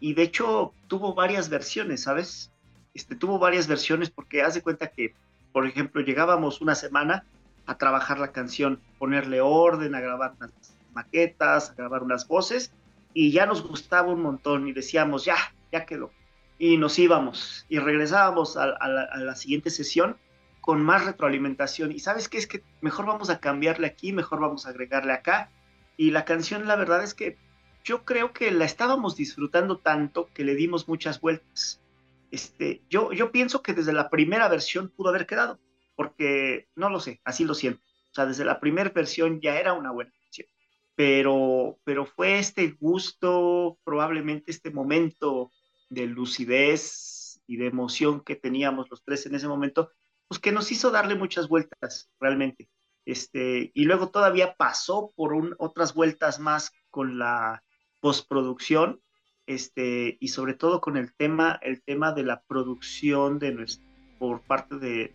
[0.00, 2.52] y de hecho tuvo varias versiones, ¿sabes?
[2.94, 5.14] Este, tuvo varias versiones porque haz de cuenta que,
[5.52, 7.24] por ejemplo, llegábamos una semana
[7.66, 10.52] a trabajar la canción, ponerle orden, a grabar unas
[10.92, 12.72] maquetas, a grabar unas voces
[13.14, 15.36] y ya nos gustaba un montón y decíamos, ya,
[15.72, 16.10] ya quedó.
[16.58, 20.16] Y nos íbamos y regresábamos a la siguiente sesión
[20.64, 21.92] con más retroalimentación.
[21.92, 25.50] Y sabes qué es que mejor vamos a cambiarle aquí, mejor vamos a agregarle acá.
[25.98, 27.36] Y la canción, la verdad es que
[27.84, 31.82] yo creo que la estábamos disfrutando tanto que le dimos muchas vueltas.
[32.30, 35.60] Este, yo, yo pienso que desde la primera versión pudo haber quedado,
[35.96, 37.82] porque no lo sé, así lo siento.
[38.12, 40.48] O sea, desde la primera versión ya era una buena canción.
[40.94, 45.50] Pero, pero fue este gusto, probablemente este momento
[45.90, 49.90] de lucidez y de emoción que teníamos los tres en ese momento,
[50.28, 52.68] pues que nos hizo darle muchas vueltas realmente.
[53.06, 57.62] Este, y luego todavía pasó por otras vueltas más con la
[58.00, 59.00] postproducción,
[59.46, 63.84] este, y sobre todo con el tema, el tema de la producción de nuestro,
[64.18, 65.14] por parte de,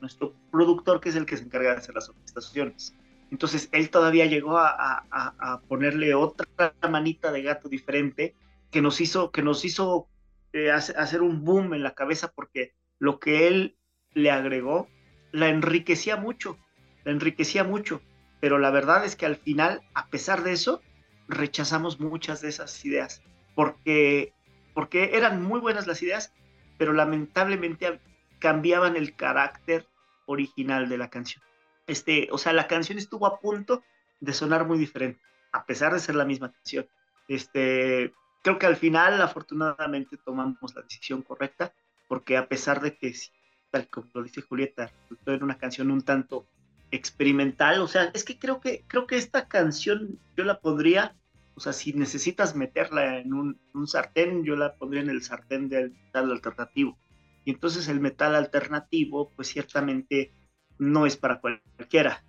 [0.00, 2.94] nuestro productor, que es el que se encarga de hacer las orquestaciones.
[3.30, 6.46] Entonces, él todavía llegó a, ponerle otra
[6.88, 8.34] manita de gato diferente
[8.70, 10.08] que nos hizo, que nos hizo
[10.52, 13.76] eh, hacer un boom en la cabeza porque lo que él
[14.16, 14.88] le agregó,
[15.30, 16.58] la enriquecía mucho,
[17.04, 18.00] la enriquecía mucho,
[18.40, 20.80] pero la verdad es que al final, a pesar de eso,
[21.28, 23.22] rechazamos muchas de esas ideas,
[23.54, 24.32] porque,
[24.72, 26.32] porque eran muy buenas las ideas,
[26.78, 28.00] pero lamentablemente
[28.38, 29.86] cambiaban el carácter
[30.24, 31.44] original de la canción.
[31.86, 33.84] Este, o sea, la canción estuvo a punto
[34.20, 35.20] de sonar muy diferente,
[35.52, 36.88] a pesar de ser la misma canción.
[37.28, 41.74] Este, creo que al final, afortunadamente, tomamos la decisión correcta,
[42.08, 43.12] porque a pesar de que
[43.84, 46.46] como lo dice Julieta, resultó una canción un tanto
[46.90, 51.14] experimental, o sea, es que creo que creo que esta canción yo la podría,
[51.54, 55.90] o sea, si necesitas meterla en un, sartén, yo la pondría en el sartén del
[55.90, 56.96] metal alternativo.
[57.44, 60.32] Y entonces el metal alternativo, pues ciertamente
[60.78, 62.24] no es para cualquiera.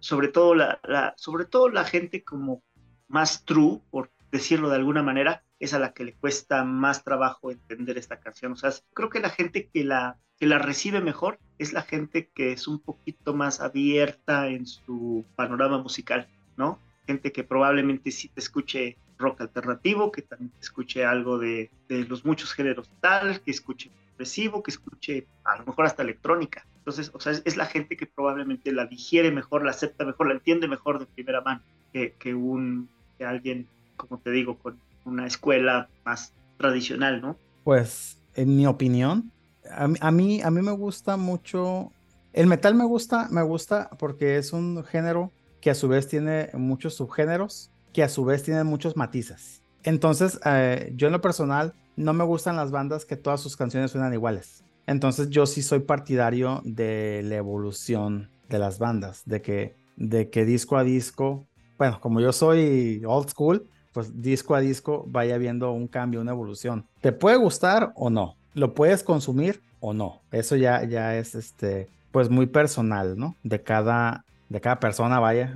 [0.00, 2.62] Sobre todo la, sobre todo la gente como
[3.06, 7.52] más true, por decirlo de alguna manera, es a la que le cuesta más trabajo
[7.52, 8.52] entender esta canción.
[8.52, 12.28] O sea, creo que la gente que la que la recibe mejor es la gente
[12.34, 16.80] que es un poquito más abierta en su panorama musical, ¿no?
[17.06, 22.24] Gente que probablemente sí te escuche rock alternativo, que también te escuche algo de, los
[22.24, 26.66] muchos géneros tal, que escuche progresivo, que escuche a lo mejor hasta electrónica.
[26.78, 30.34] Entonces, o sea, es, la gente que probablemente la digiere mejor, la acepta mejor, la
[30.34, 35.26] entiende mejor de primera mano que, que un que alguien, como te digo, con una
[35.26, 37.36] escuela más tradicional, ¿no?
[37.64, 39.30] Pues, en mi opinión,
[39.70, 41.92] a, mí, a mí me gusta mucho.
[42.32, 45.30] El metal me gusta, me gusta porque es un género
[45.60, 49.62] que a su vez tiene muchos subgéneros, que a su vez tiene muchos matices.
[49.84, 53.90] Entonces, eh, yo en lo personal no me gustan las bandas que todas sus canciones
[53.90, 54.64] suenan iguales.
[54.86, 60.44] Entonces, yo sí soy partidario de la evolución de las bandas, de que, de que
[60.44, 61.46] disco a disco,
[61.78, 66.32] bueno, como yo soy old school, pues disco a disco vaya viendo un cambio, una
[66.32, 66.86] evolución.
[67.00, 68.36] ¿Te puede gustar o no?
[68.54, 70.20] lo puedes consumir o no.
[70.30, 73.36] Eso ya, ya es este, pues muy personal, ¿no?
[73.42, 75.54] De cada, de cada persona, vaya,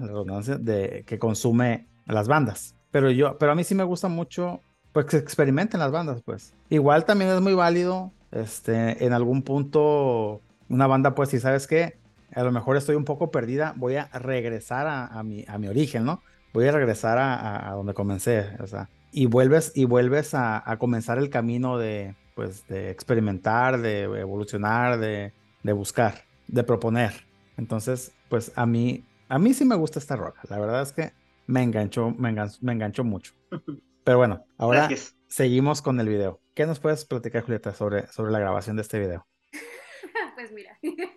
[0.59, 2.75] de, que consume las bandas.
[2.91, 4.61] Pero yo, pero a mí sí me gusta mucho,
[4.93, 6.55] pues que experimenten las bandas, pues.
[6.71, 11.99] Igual también es muy válido, este, en algún punto, una banda, pues, si sabes que
[12.35, 16.05] a lo mejor estoy un poco perdida, voy a regresar a, mi, a mi origen,
[16.05, 16.23] ¿no?
[16.57, 21.29] Voy a regresar a, donde comencé, o sea, y vuelves, y vuelves a comenzar el
[21.29, 25.33] camino de, pues de experimentar, de evolucionar, de,
[25.73, 27.13] buscar, de proponer.
[27.57, 30.37] Entonces, pues a mí A mí sí me gusta esta rola.
[30.49, 31.13] La verdad es que
[31.47, 33.33] me enganchó, me enganchó, mucho.
[34.05, 34.89] Pero bueno, ahora
[35.29, 36.41] seguimos con el video.
[36.55, 39.27] ¿Qué nos puedes platicar, Julieta, sobre, sobre la grabación de este video?
[40.37, 40.79] pues mira,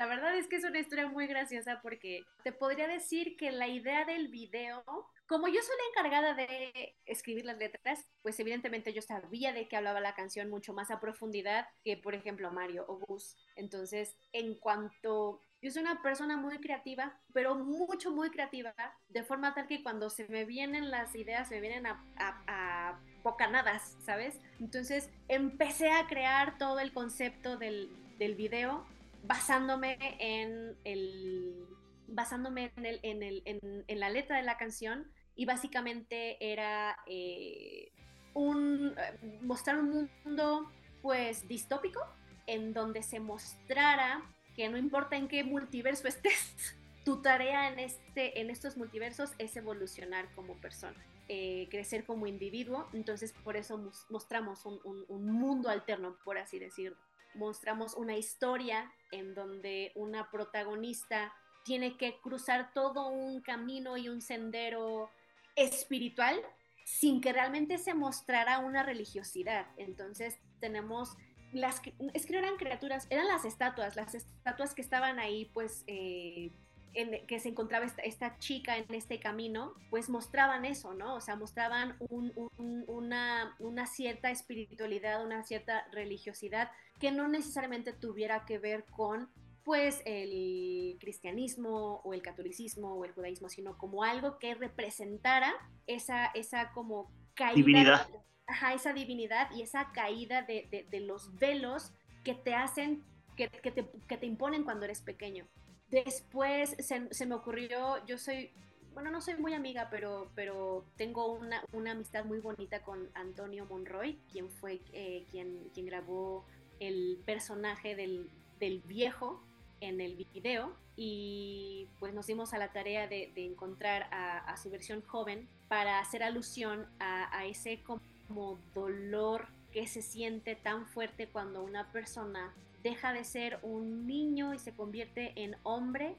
[0.00, 3.68] la verdad es que es una historia muy graciosa porque te podría decir que la
[3.68, 4.82] idea del video,
[5.26, 9.76] como yo soy la encargada de escribir las letras, pues evidentemente yo sabía de qué
[9.76, 13.36] hablaba la canción mucho más a profundidad que, por ejemplo, Mario o Gus.
[13.56, 18.74] Entonces, en cuanto yo soy una persona muy creativa, pero mucho, muy creativa,
[19.10, 23.98] de forma tal que cuando se me vienen las ideas, me vienen a, a, bocanadas,
[24.06, 24.40] ¿sabes?
[24.60, 28.86] Entonces empecé a crear todo el concepto del, del video
[29.24, 31.66] basándome en el
[32.12, 33.42] basándome en, el, en, el,
[33.86, 35.06] en, la letra de la canción
[35.36, 37.92] y básicamente era eh,
[38.34, 40.70] un, eh, mostrar un mundo
[41.02, 42.00] pues distópico
[42.46, 44.22] en donde se mostrara
[44.56, 49.56] que no importa en qué multiverso estés, tu tarea en, este, en estos multiversos es
[49.56, 50.98] evolucionar como persona,
[51.28, 53.78] eh, crecer como individuo, entonces por eso
[54.10, 56.98] mostramos un, un mundo alterno, por así decirlo
[57.34, 61.32] mostramos una historia en donde una protagonista
[61.64, 65.10] tiene que cruzar todo un camino y un sendero
[65.56, 66.40] espiritual
[66.84, 69.66] sin que realmente se mostrara una religiosidad.
[69.76, 71.16] Entonces tenemos
[71.52, 75.84] las que, es que eran criaturas, eran las estatuas, las estatuas que estaban ahí pues
[75.86, 76.52] eh,
[76.94, 81.14] en, que se encontraba esta, chica en este camino, pues mostraban eso, ¿no?
[81.14, 88.58] O sea, mostraban una, una cierta espiritualidad, una cierta religiosidad que no necesariamente tuviera que
[88.58, 89.30] ver con
[89.64, 95.52] pues el cristianismo o el catolicismo o el judaísmo, sino como algo que representara
[95.86, 97.54] esa, esa como caída.
[97.54, 98.08] Divinidad.
[98.46, 101.92] Ajá, esa divinidad y esa caída de, de, los velos
[102.24, 103.04] que te hacen,
[103.36, 105.46] que, que, te, que, te, imponen cuando eres pequeño.
[105.90, 108.50] Después se, se, me ocurrió, yo soy,
[108.94, 113.66] bueno, no soy muy amiga, pero, pero tengo una, una amistad muy bonita con Antonio
[113.66, 116.44] Monroy, quien fue eh, quien, quien grabó
[116.78, 118.30] el personaje del,
[118.60, 119.42] del, viejo
[119.80, 124.70] en el video y pues nos dimos a la tarea de, de encontrar a, su
[124.70, 131.28] versión joven para hacer alusión a, a ese como dolor que se siente tan fuerte
[131.28, 132.52] cuando una persona
[132.82, 136.16] deja de ser un niño y se convierte en hombre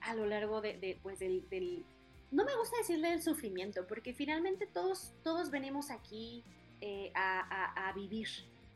[0.00, 1.84] a lo largo de, pues del, del,
[2.30, 6.44] no me gusta decirle el sufrimiento porque finalmente todos todos venimos aquí
[6.80, 8.28] eh, a, a, a, vivir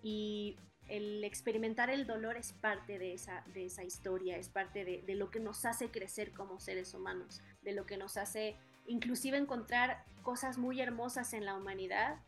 [0.03, 0.57] y
[0.89, 5.15] el experimentar el dolor es parte de esa, de esa historia, es parte de, de,
[5.15, 10.05] lo que nos hace crecer como seres humanos, de lo que nos hace inclusive encontrar
[10.23, 12.19] cosas muy hermosas en la humanidad.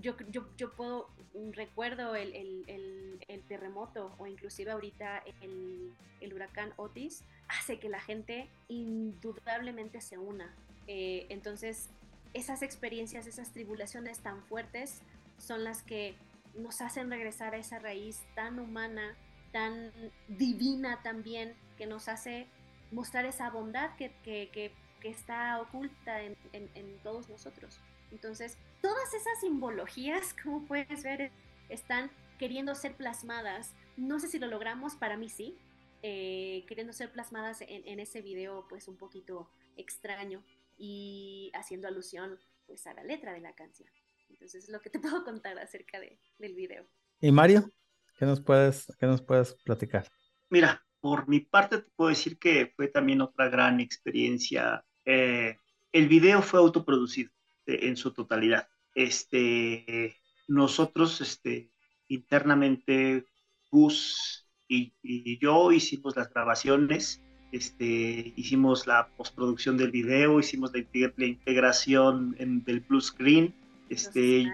[0.00, 1.08] Yo, yo, yo puedo,
[1.52, 5.92] recuerdo el, el, terremoto o inclusive ahorita el,
[6.34, 10.54] huracán Otis, hace que la gente indudablemente se una.
[10.88, 11.90] Eh, entonces,
[12.34, 15.00] esas experiencias, esas tribulaciones tan fuertes
[15.38, 16.16] son las que
[16.56, 19.16] nos hacen regresar a esa raíz tan humana,
[19.52, 19.92] tan
[20.28, 22.46] divina también, que nos hace
[22.92, 24.72] mostrar esa bondad que, que, que,
[25.02, 26.36] está oculta en,
[27.04, 27.78] todos nosotros.
[28.10, 31.30] Entonces, todas esas simbologías, como puedes ver,
[31.68, 33.74] están queriendo ser plasmadas.
[33.96, 35.56] No sé si lo logramos, para mí sí,
[36.02, 40.42] eh, queriendo ser plasmadas en, en, ese video, pues un poquito extraño
[40.78, 43.88] y haciendo alusión pues a la letra de la canción.
[44.28, 46.86] Entonces es lo que te puedo contar acerca de, del video.
[47.20, 47.70] ¿Y Mario?
[48.18, 50.08] ¿Qué nos puedes, qué nos puedes platicar?
[50.48, 54.84] Mira, por mi parte te puedo decir que fue también otra gran experiencia.
[55.04, 55.56] Eh,
[55.92, 57.30] el video fue autoproducido
[57.66, 58.68] eh, en su totalidad.
[58.94, 60.16] Este,
[60.48, 61.70] nosotros, este,
[62.08, 63.24] internamente,
[63.70, 70.84] Gus y, y, yo hicimos las grabaciones, este, hicimos la postproducción del video, hicimos la,
[71.16, 73.54] la integración en, del blue screen,
[73.88, 74.52] este,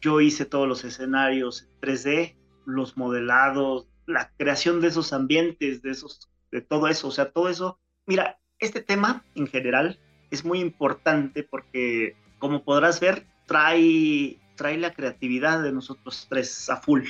[0.00, 2.34] yo hice todos los escenarios 3D,
[2.66, 7.48] los modelados, la creación de esos ambientes, de esos, de todo eso, o sea, todo
[7.48, 7.78] eso.
[8.06, 9.98] Mira, este tema en general
[10.30, 16.76] es muy importante porque, como podrás ver, trae, trae la creatividad de nosotros tres a
[16.76, 17.02] full.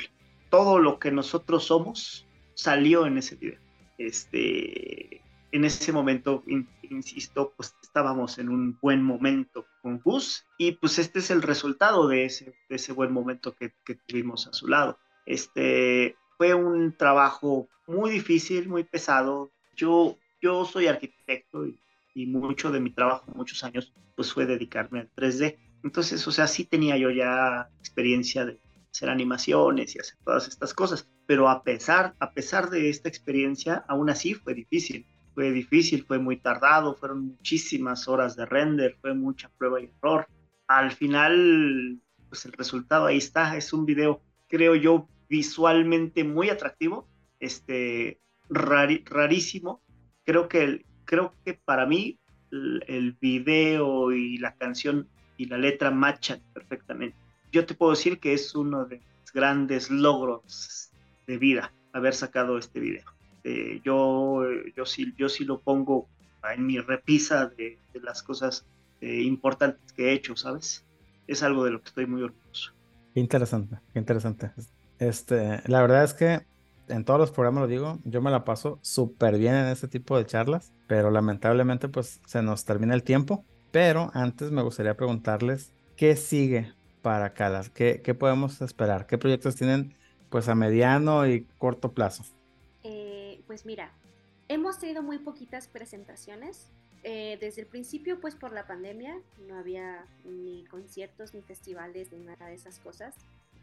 [0.49, 2.25] Todo lo que nosotros somos
[2.55, 3.59] salió en ese video.
[3.99, 6.45] Este, en ese momento,
[6.89, 12.07] insisto, pues estábamos en un buen momento con Gus y pues este es el resultado
[12.07, 15.01] de ese, de ese buen momento que, que, tuvimos a su lado.
[15.27, 19.51] Este fue un trabajo muy difícil, muy pesado.
[19.75, 21.77] Yo, yo soy arquitecto y,
[22.15, 25.59] y mucho de mi trabajo, muchos años, pues fue dedicarme al 3D.
[25.83, 28.59] Entonces, o sea, sí tenía yo ya experiencia de
[28.91, 33.85] hacer animaciones y hacer todas estas cosas, pero a pesar, a pesar de esta experiencia,
[33.89, 35.05] aún así fue difícil
[35.35, 40.29] fue difícil, fue muy tardado, fueron muchísimas horas de render, fue mucha prueba y error.
[40.69, 41.99] Al final,
[42.29, 47.09] pues el resultado ahí está, es un video, creo yo, visualmente muy atractivo,
[47.41, 49.83] este, rarísimo.
[50.25, 52.19] Creo que, creo que para mí
[52.51, 57.17] el, video y la canción y la letra machan perfectamente.
[57.53, 60.91] Yo te puedo decir que es uno de los grandes logros
[61.27, 63.05] de vida haber sacado este video.
[63.45, 64.43] Eh, yo,
[64.77, 66.09] yo, sí, yo sí lo pongo
[66.55, 68.65] en mi repisa de, las cosas
[69.01, 70.85] eh, importantes que he hecho, ¿sabes?
[71.27, 72.73] Es algo de lo que estoy muy orgulloso.
[73.15, 74.51] Interesante, interesante.
[74.99, 76.43] Este, la verdad es que
[76.89, 80.17] en todos los programas lo digo, yo me la paso súper bien en este tipo
[80.17, 83.45] de charlas, pero lamentablemente pues se nos termina el tiempo.
[83.71, 86.73] Pero antes me gustaría preguntarles qué sigue
[87.03, 89.95] para Calas, qué, qué podemos esperar, qué proyectos tienen
[90.31, 92.25] pues a mediano y corto plazo.
[92.83, 93.93] Eh, pues mira,
[94.49, 96.71] hemos tenido muy poquitas presentaciones.
[97.03, 99.15] Eh, desde el principio, pues por la pandemia,
[99.47, 103.15] no había ni conciertos, ni festivales, ni nada de esas cosas.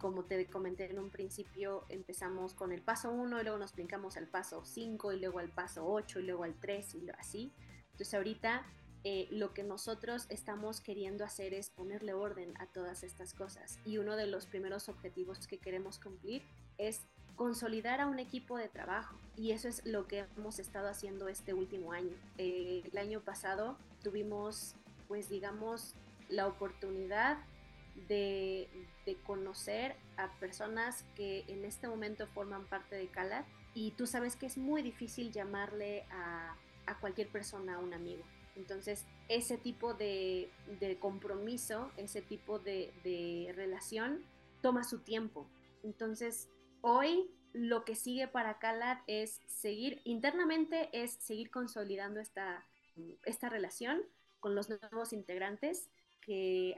[0.02, 4.18] Como te comenté en un principio, empezamos con el paso 1 y luego nos brincamos
[4.18, 7.54] al paso 5 y luego al paso 8 y luego al 3 y así.
[7.92, 8.66] Entonces ahorita
[9.04, 13.78] eh, lo que nosotros estamos queriendo hacer es ponerle orden a todas estas cosas.
[13.86, 16.42] Y uno de los primeros objetivos que queremos cumplir
[16.80, 17.02] es
[17.36, 19.16] consolidar a un equipo de trabajo.
[19.38, 22.16] Y eso es lo que hemos estado haciendo este último año.
[22.40, 24.74] Eh, el año pasado tuvimos,
[25.08, 25.94] pues digamos,
[26.28, 27.38] la oportunidad
[28.08, 28.70] de,
[29.26, 33.46] conocer a personas que en este momento forman parte de Calat.
[33.74, 38.24] Y tú sabes que es muy difícil llamarle a, a cualquier persona un amigo
[38.56, 40.52] entonces, ese tipo de,
[41.00, 44.24] compromiso, ese tipo de, relación,
[44.62, 45.48] toma su tiempo.
[45.84, 46.50] Entonces,
[46.82, 52.66] hoy lo que sigue para Calat es seguir, internamente es seguir consolidando esta,
[53.26, 54.02] esta relación
[54.40, 55.90] con los nuevos integrantes
[56.22, 56.76] que,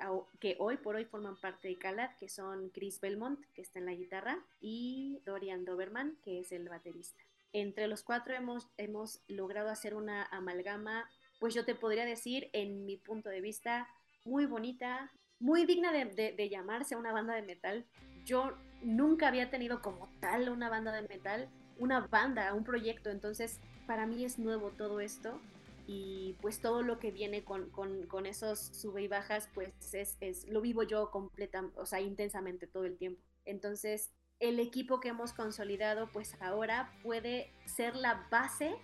[0.57, 3.93] hoy por hoy forman parte de Calat, que son Chris Belmont, que está en la
[3.93, 7.21] guitarra, y Dorian Doberman, que es el baterista.
[7.51, 11.07] Entre los cuatro hemos, hemos logrado hacer una amalgama
[11.43, 13.89] pues yo te podría decir, en mi punto de vista,
[14.23, 17.85] muy bonita, muy digna de, llamarse una banda de metal.
[18.23, 23.59] Yo nunca había tenido como tal una banda de metal, una banda, un proyecto, entonces
[23.87, 25.37] para mí es nuevo todo esto
[25.85, 30.47] y pues todo lo que viene con, con, esos sube y bajas, pues es, es,
[30.47, 33.21] lo vivo yo completa, o sea, intensamente todo el tiempo.
[33.45, 38.75] Entonces, el equipo que hemos consolidado, pues ahora puede ser la base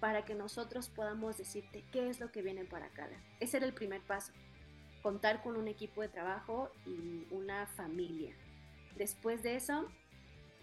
[0.00, 3.16] para que nosotros podamos decirte qué es lo que viene para cada.
[3.40, 4.32] Ese era el primer paso,
[5.02, 8.34] contar con un equipo de trabajo y una familia.
[8.96, 9.88] Después de eso,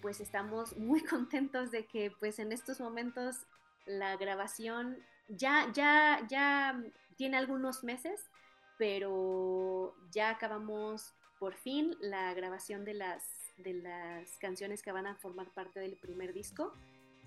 [0.01, 3.47] pues estamos muy contentos de que pues en estos momentos
[3.85, 4.97] la grabación
[5.30, 6.84] ya, ya, ya
[7.15, 8.30] tiene algunos meses,
[8.77, 13.23] pero ya acabamos por fin la grabación de las,
[13.57, 16.73] de las canciones que van a formar parte del primer disco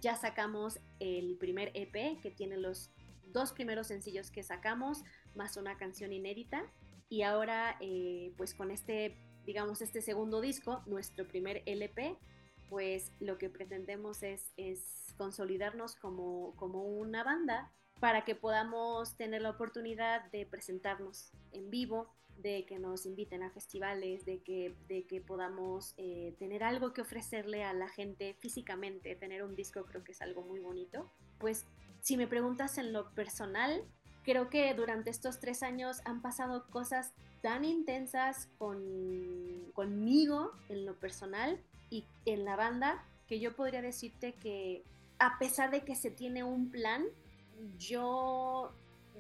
[0.03, 2.90] ya sacamos el primer EP que tiene los
[3.32, 6.64] dos primeros sencillos que sacamos, más una canción inédita.
[7.09, 12.18] Y ahora, eh, pues con este, digamos, este segundo disco, nuestro primer LP,
[12.68, 17.70] pues lo que pretendemos es, es consolidarnos como, como una banda
[18.03, 23.50] para que podamos tener la oportunidad de presentarnos en vivo, de que nos inviten a
[23.50, 29.14] festivales, de que, de que podamos eh, tener algo que ofrecerle a la gente físicamente,
[29.14, 31.12] tener un disco creo que es algo muy bonito.
[31.38, 31.64] Pues
[32.00, 33.84] si me preguntas en lo personal,
[34.24, 40.98] creo que durante estos tres años han pasado cosas tan intensas con, conmigo en lo
[40.98, 44.82] personal y en la banda que yo podría decirte que
[45.20, 47.05] a pesar de que se tiene un plan,
[47.78, 48.72] yo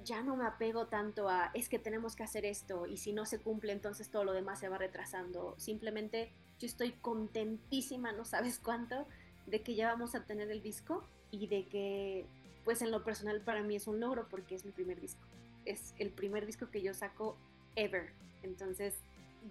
[0.04, 3.24] ya no me apego tanto a es que tenemos que hacer esto y si no
[3.26, 5.54] se cumple entonces todo lo demás se va retrasando.
[5.58, 9.06] Simplemente yo estoy contentísima, no sabes cuánto,
[9.46, 12.26] de que ya vamos a tener el disco y de que
[12.64, 15.20] pues en lo personal para mí es un logro porque es mi primer disco.
[15.64, 17.36] Es el primer disco que yo saco
[17.76, 18.12] ever.
[18.42, 18.94] Entonces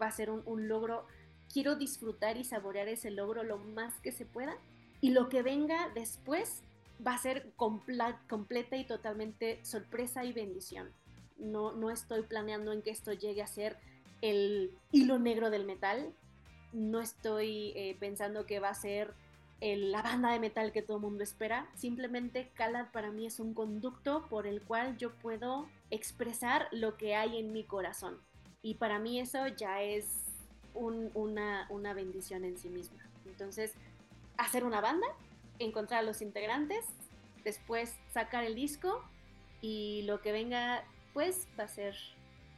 [0.01, 1.05] va a ser un, un logro.
[1.51, 4.57] Quiero disfrutar y saborear ese logro lo más que se pueda.
[5.01, 6.61] Y lo que venga después
[7.05, 10.91] va a ser completa y totalmente sorpresa y bendición.
[11.37, 13.77] No, no estoy planeando en que esto llegue a ser
[14.21, 16.13] el hilo negro del metal.
[16.73, 19.13] No estoy eh, pensando que va a ser
[19.61, 21.69] la banda de metal que todo el mundo espera.
[21.75, 27.15] Simplemente Calad para mí es un conducto por el cual yo puedo expresar lo que
[27.15, 28.19] hay en mi corazón.
[28.63, 30.05] Y para mí eso ya es
[30.73, 33.03] una, una bendición en sí misma.
[33.25, 33.73] Entonces,
[34.37, 35.07] hacer una banda
[35.63, 36.85] encontrar a los integrantes
[37.43, 39.03] después sacar el disco
[39.61, 40.83] y lo que venga
[41.13, 41.95] pues va a ser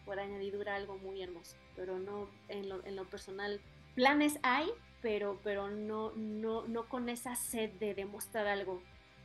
[0.05, 3.61] por añadidura algo muy hermoso, pero no en lo, en lo personal.
[3.95, 4.67] Planes hay,
[5.01, 8.81] pero, pero no, no, no con esa sed de demostrar algo.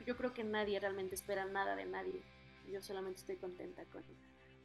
[0.06, 2.22] Yo creo que nadie realmente espera nada de nadie.
[2.70, 4.04] Yo solamente estoy contenta con,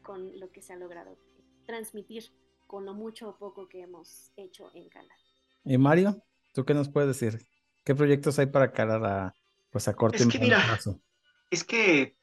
[0.01, 1.17] con lo que se ha logrado
[1.65, 2.25] transmitir
[2.67, 5.13] con lo mucho o poco que hemos hecho en Cala.
[5.63, 7.45] Y Mario, ¿tú qué nos puedes decir?
[7.83, 9.33] ¿Qué proyectos hay para Cala a,
[9.69, 10.61] pues a corto es que mira,
[11.49, 12.15] Es que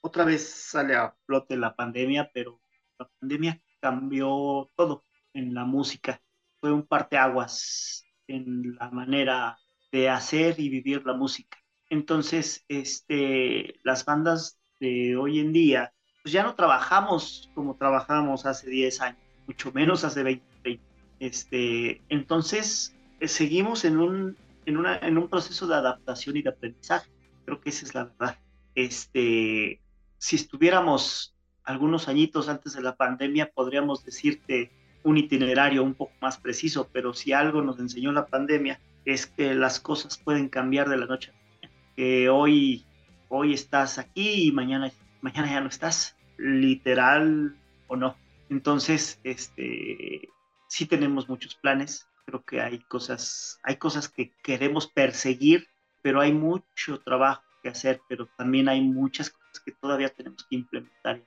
[0.00, 2.60] otra vez sale a flote la pandemia, pero
[2.98, 6.20] la pandemia cambió todo en la música.
[6.60, 9.58] Fue un parteaguas en la manera
[9.90, 11.58] de hacer y vivir la música.
[11.90, 15.92] Entonces, este, las bandas de hoy en día,
[16.22, 20.80] pues ya no trabajamos como trabajábamos hace 10 años, mucho menos hace 20.
[21.18, 24.36] Este, entonces, eh, seguimos en un,
[24.68, 27.10] en, una, en un proceso de adaptación y de aprendizaje.
[27.44, 28.38] Creo que esa es la verdad.
[28.74, 29.80] Este,
[30.18, 34.70] si estuviéramos algunos añitos antes de la pandemia, podríamos decirte
[35.04, 39.54] un itinerario un poco más preciso, pero si algo nos enseñó la pandemia es que
[39.54, 41.92] las cosas pueden cambiar de la noche a la mañana.
[41.96, 42.84] Que hoy,
[43.28, 44.90] hoy estás aquí y mañana,
[45.22, 47.56] mañana ya no estás, literal
[47.86, 48.16] o no.
[48.50, 50.28] Entonces, este,
[50.68, 52.07] sí tenemos muchos planes.
[52.28, 55.66] Creo que hay cosas, hay cosas que queremos perseguir,
[56.02, 60.56] pero hay mucho trabajo que hacer, pero también hay muchas cosas que todavía tenemos que
[60.56, 61.22] implementar.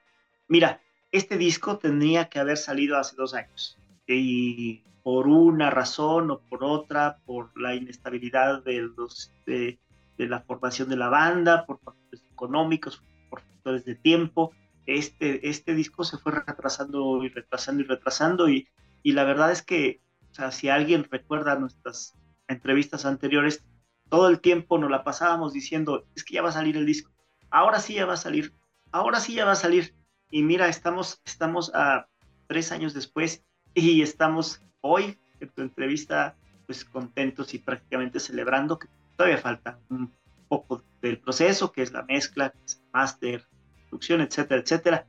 [0.48, 0.80] Mira,
[1.12, 6.64] este disco tendría que haber salido hace dos años y por una razón o por
[6.64, 9.80] otra, por la inestabilidad de, los, de,
[10.18, 14.54] la formación de la banda, por factores económicos, por factores de tiempo,
[14.86, 18.68] este, este disco se fue retrasando y retrasando y retrasando y,
[19.02, 20.00] y la verdad es que,
[20.32, 22.14] o sea, si alguien recuerda nuestras
[22.48, 23.66] entrevistas anteriores,
[24.10, 27.12] todo el tiempo nos la pasábamos diciendo, es que ya va a salir el disco,
[27.50, 28.54] ahora sí ya va a salir,
[28.92, 29.96] ahora sí ya va a salir.
[30.30, 32.08] Y mira, estamos, estamos a
[32.48, 38.88] tres años después y estamos hoy en tu entrevista pues contentos y prácticamente celebrando que
[39.18, 40.14] todavía falta un
[40.48, 42.60] poco del proceso, que es la mezcla, que
[42.94, 43.46] máster,
[43.90, 45.08] producción, etcétera, etcétera.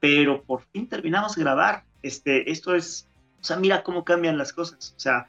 [0.00, 1.84] Pero por fin terminamos de grabar.
[2.02, 3.07] Este, esto es,
[3.40, 4.94] o sea, mira cómo cambian las cosas.
[4.96, 5.28] O sea,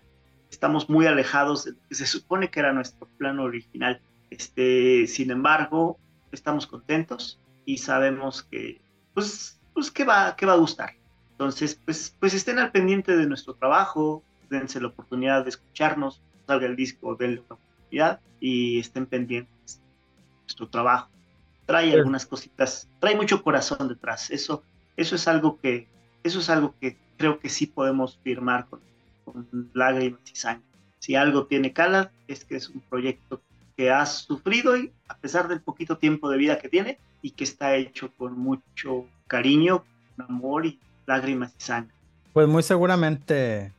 [0.49, 4.01] estamos muy alejados de lo que se supone que era nuestro plano original.
[4.30, 5.99] Este, sin embargo,
[6.32, 8.82] estamos contentos y sabemos que,
[9.14, 10.91] pues, pues que va, que va a gustar.
[11.32, 16.66] Entonces, pues, pues estén al pendiente de nuestro trabajo, dense la oportunidad de escucharnos, salga
[16.66, 21.10] el disco, denle una oportunidad y estén pendientes de nuestro trabajo.
[21.66, 24.32] Trae algunas cositas, trae mucho corazón detrás.
[24.32, 24.64] Eso,
[24.97, 25.88] eso es algo que,
[26.24, 28.80] eso es algo que creo que sí podemos firmar con,
[29.26, 30.64] con lágrimas y sangre.
[31.00, 33.42] Si algo tiene cala, es que es un proyecto
[33.76, 37.44] que has sufrido y a pesar del poquito tiempo de vida que tiene y que
[37.44, 39.84] está hecho con mucho cariño,
[40.18, 41.94] amor y lágrimas y sangre.
[42.32, 43.74] Pues muy seguramente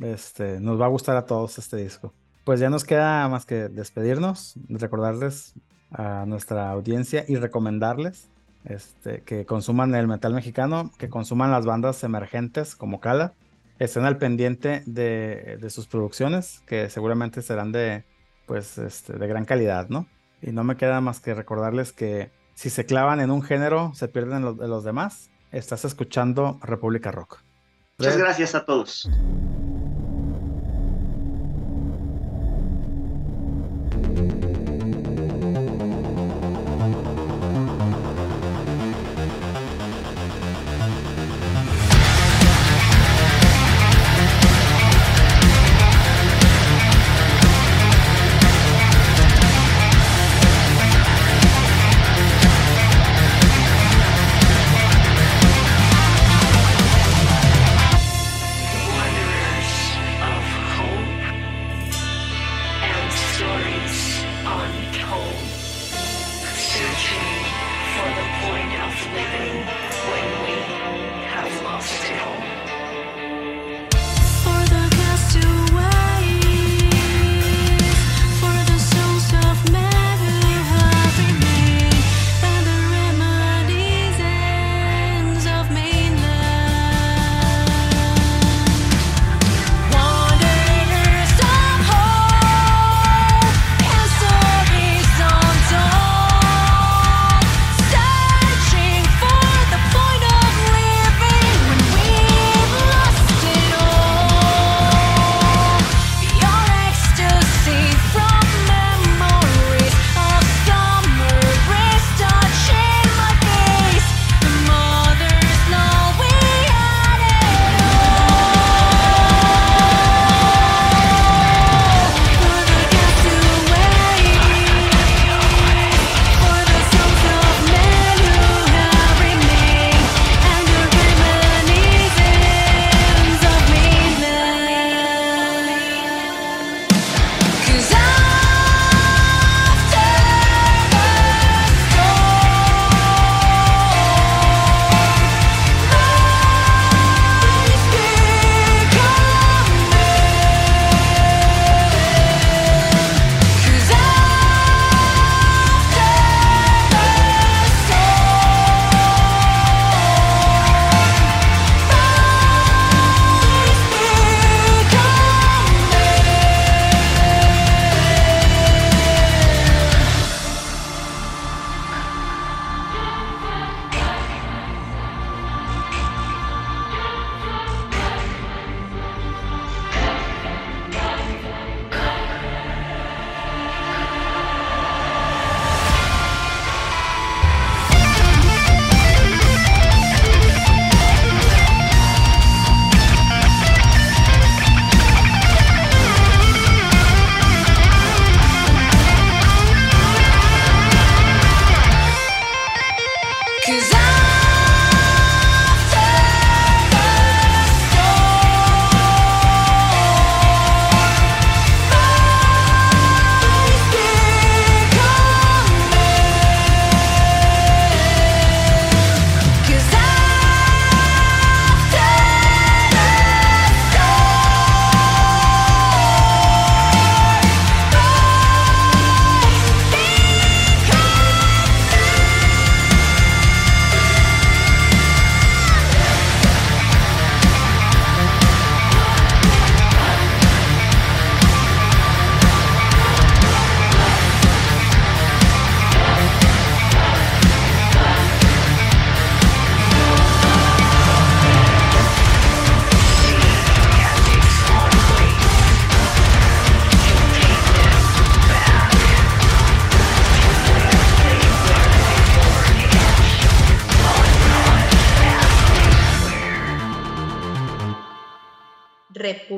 [0.00, 2.14] este, nos va a gustar a todos este disco.
[2.44, 5.54] Pues ya nos queda más que despedirnos, recordarles
[5.90, 8.28] a nuestra audiencia y recomendarles
[8.66, 13.34] este, que consuman el metal mexicano, que consuman las bandas emergentes como Cala,
[13.78, 18.04] estén al pendiente de, de sus producciones, que seguramente serán de,
[18.46, 20.06] pues este, de gran calidad, ¿no?
[20.42, 24.08] Y no me queda más que recordarles que si se clavan en un género, se
[24.08, 25.30] pierden de los demás.
[25.52, 27.40] Estás escuchando República Rock.
[27.98, 29.08] Muchas gracias a todos.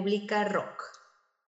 [0.08, 0.67] República Rock.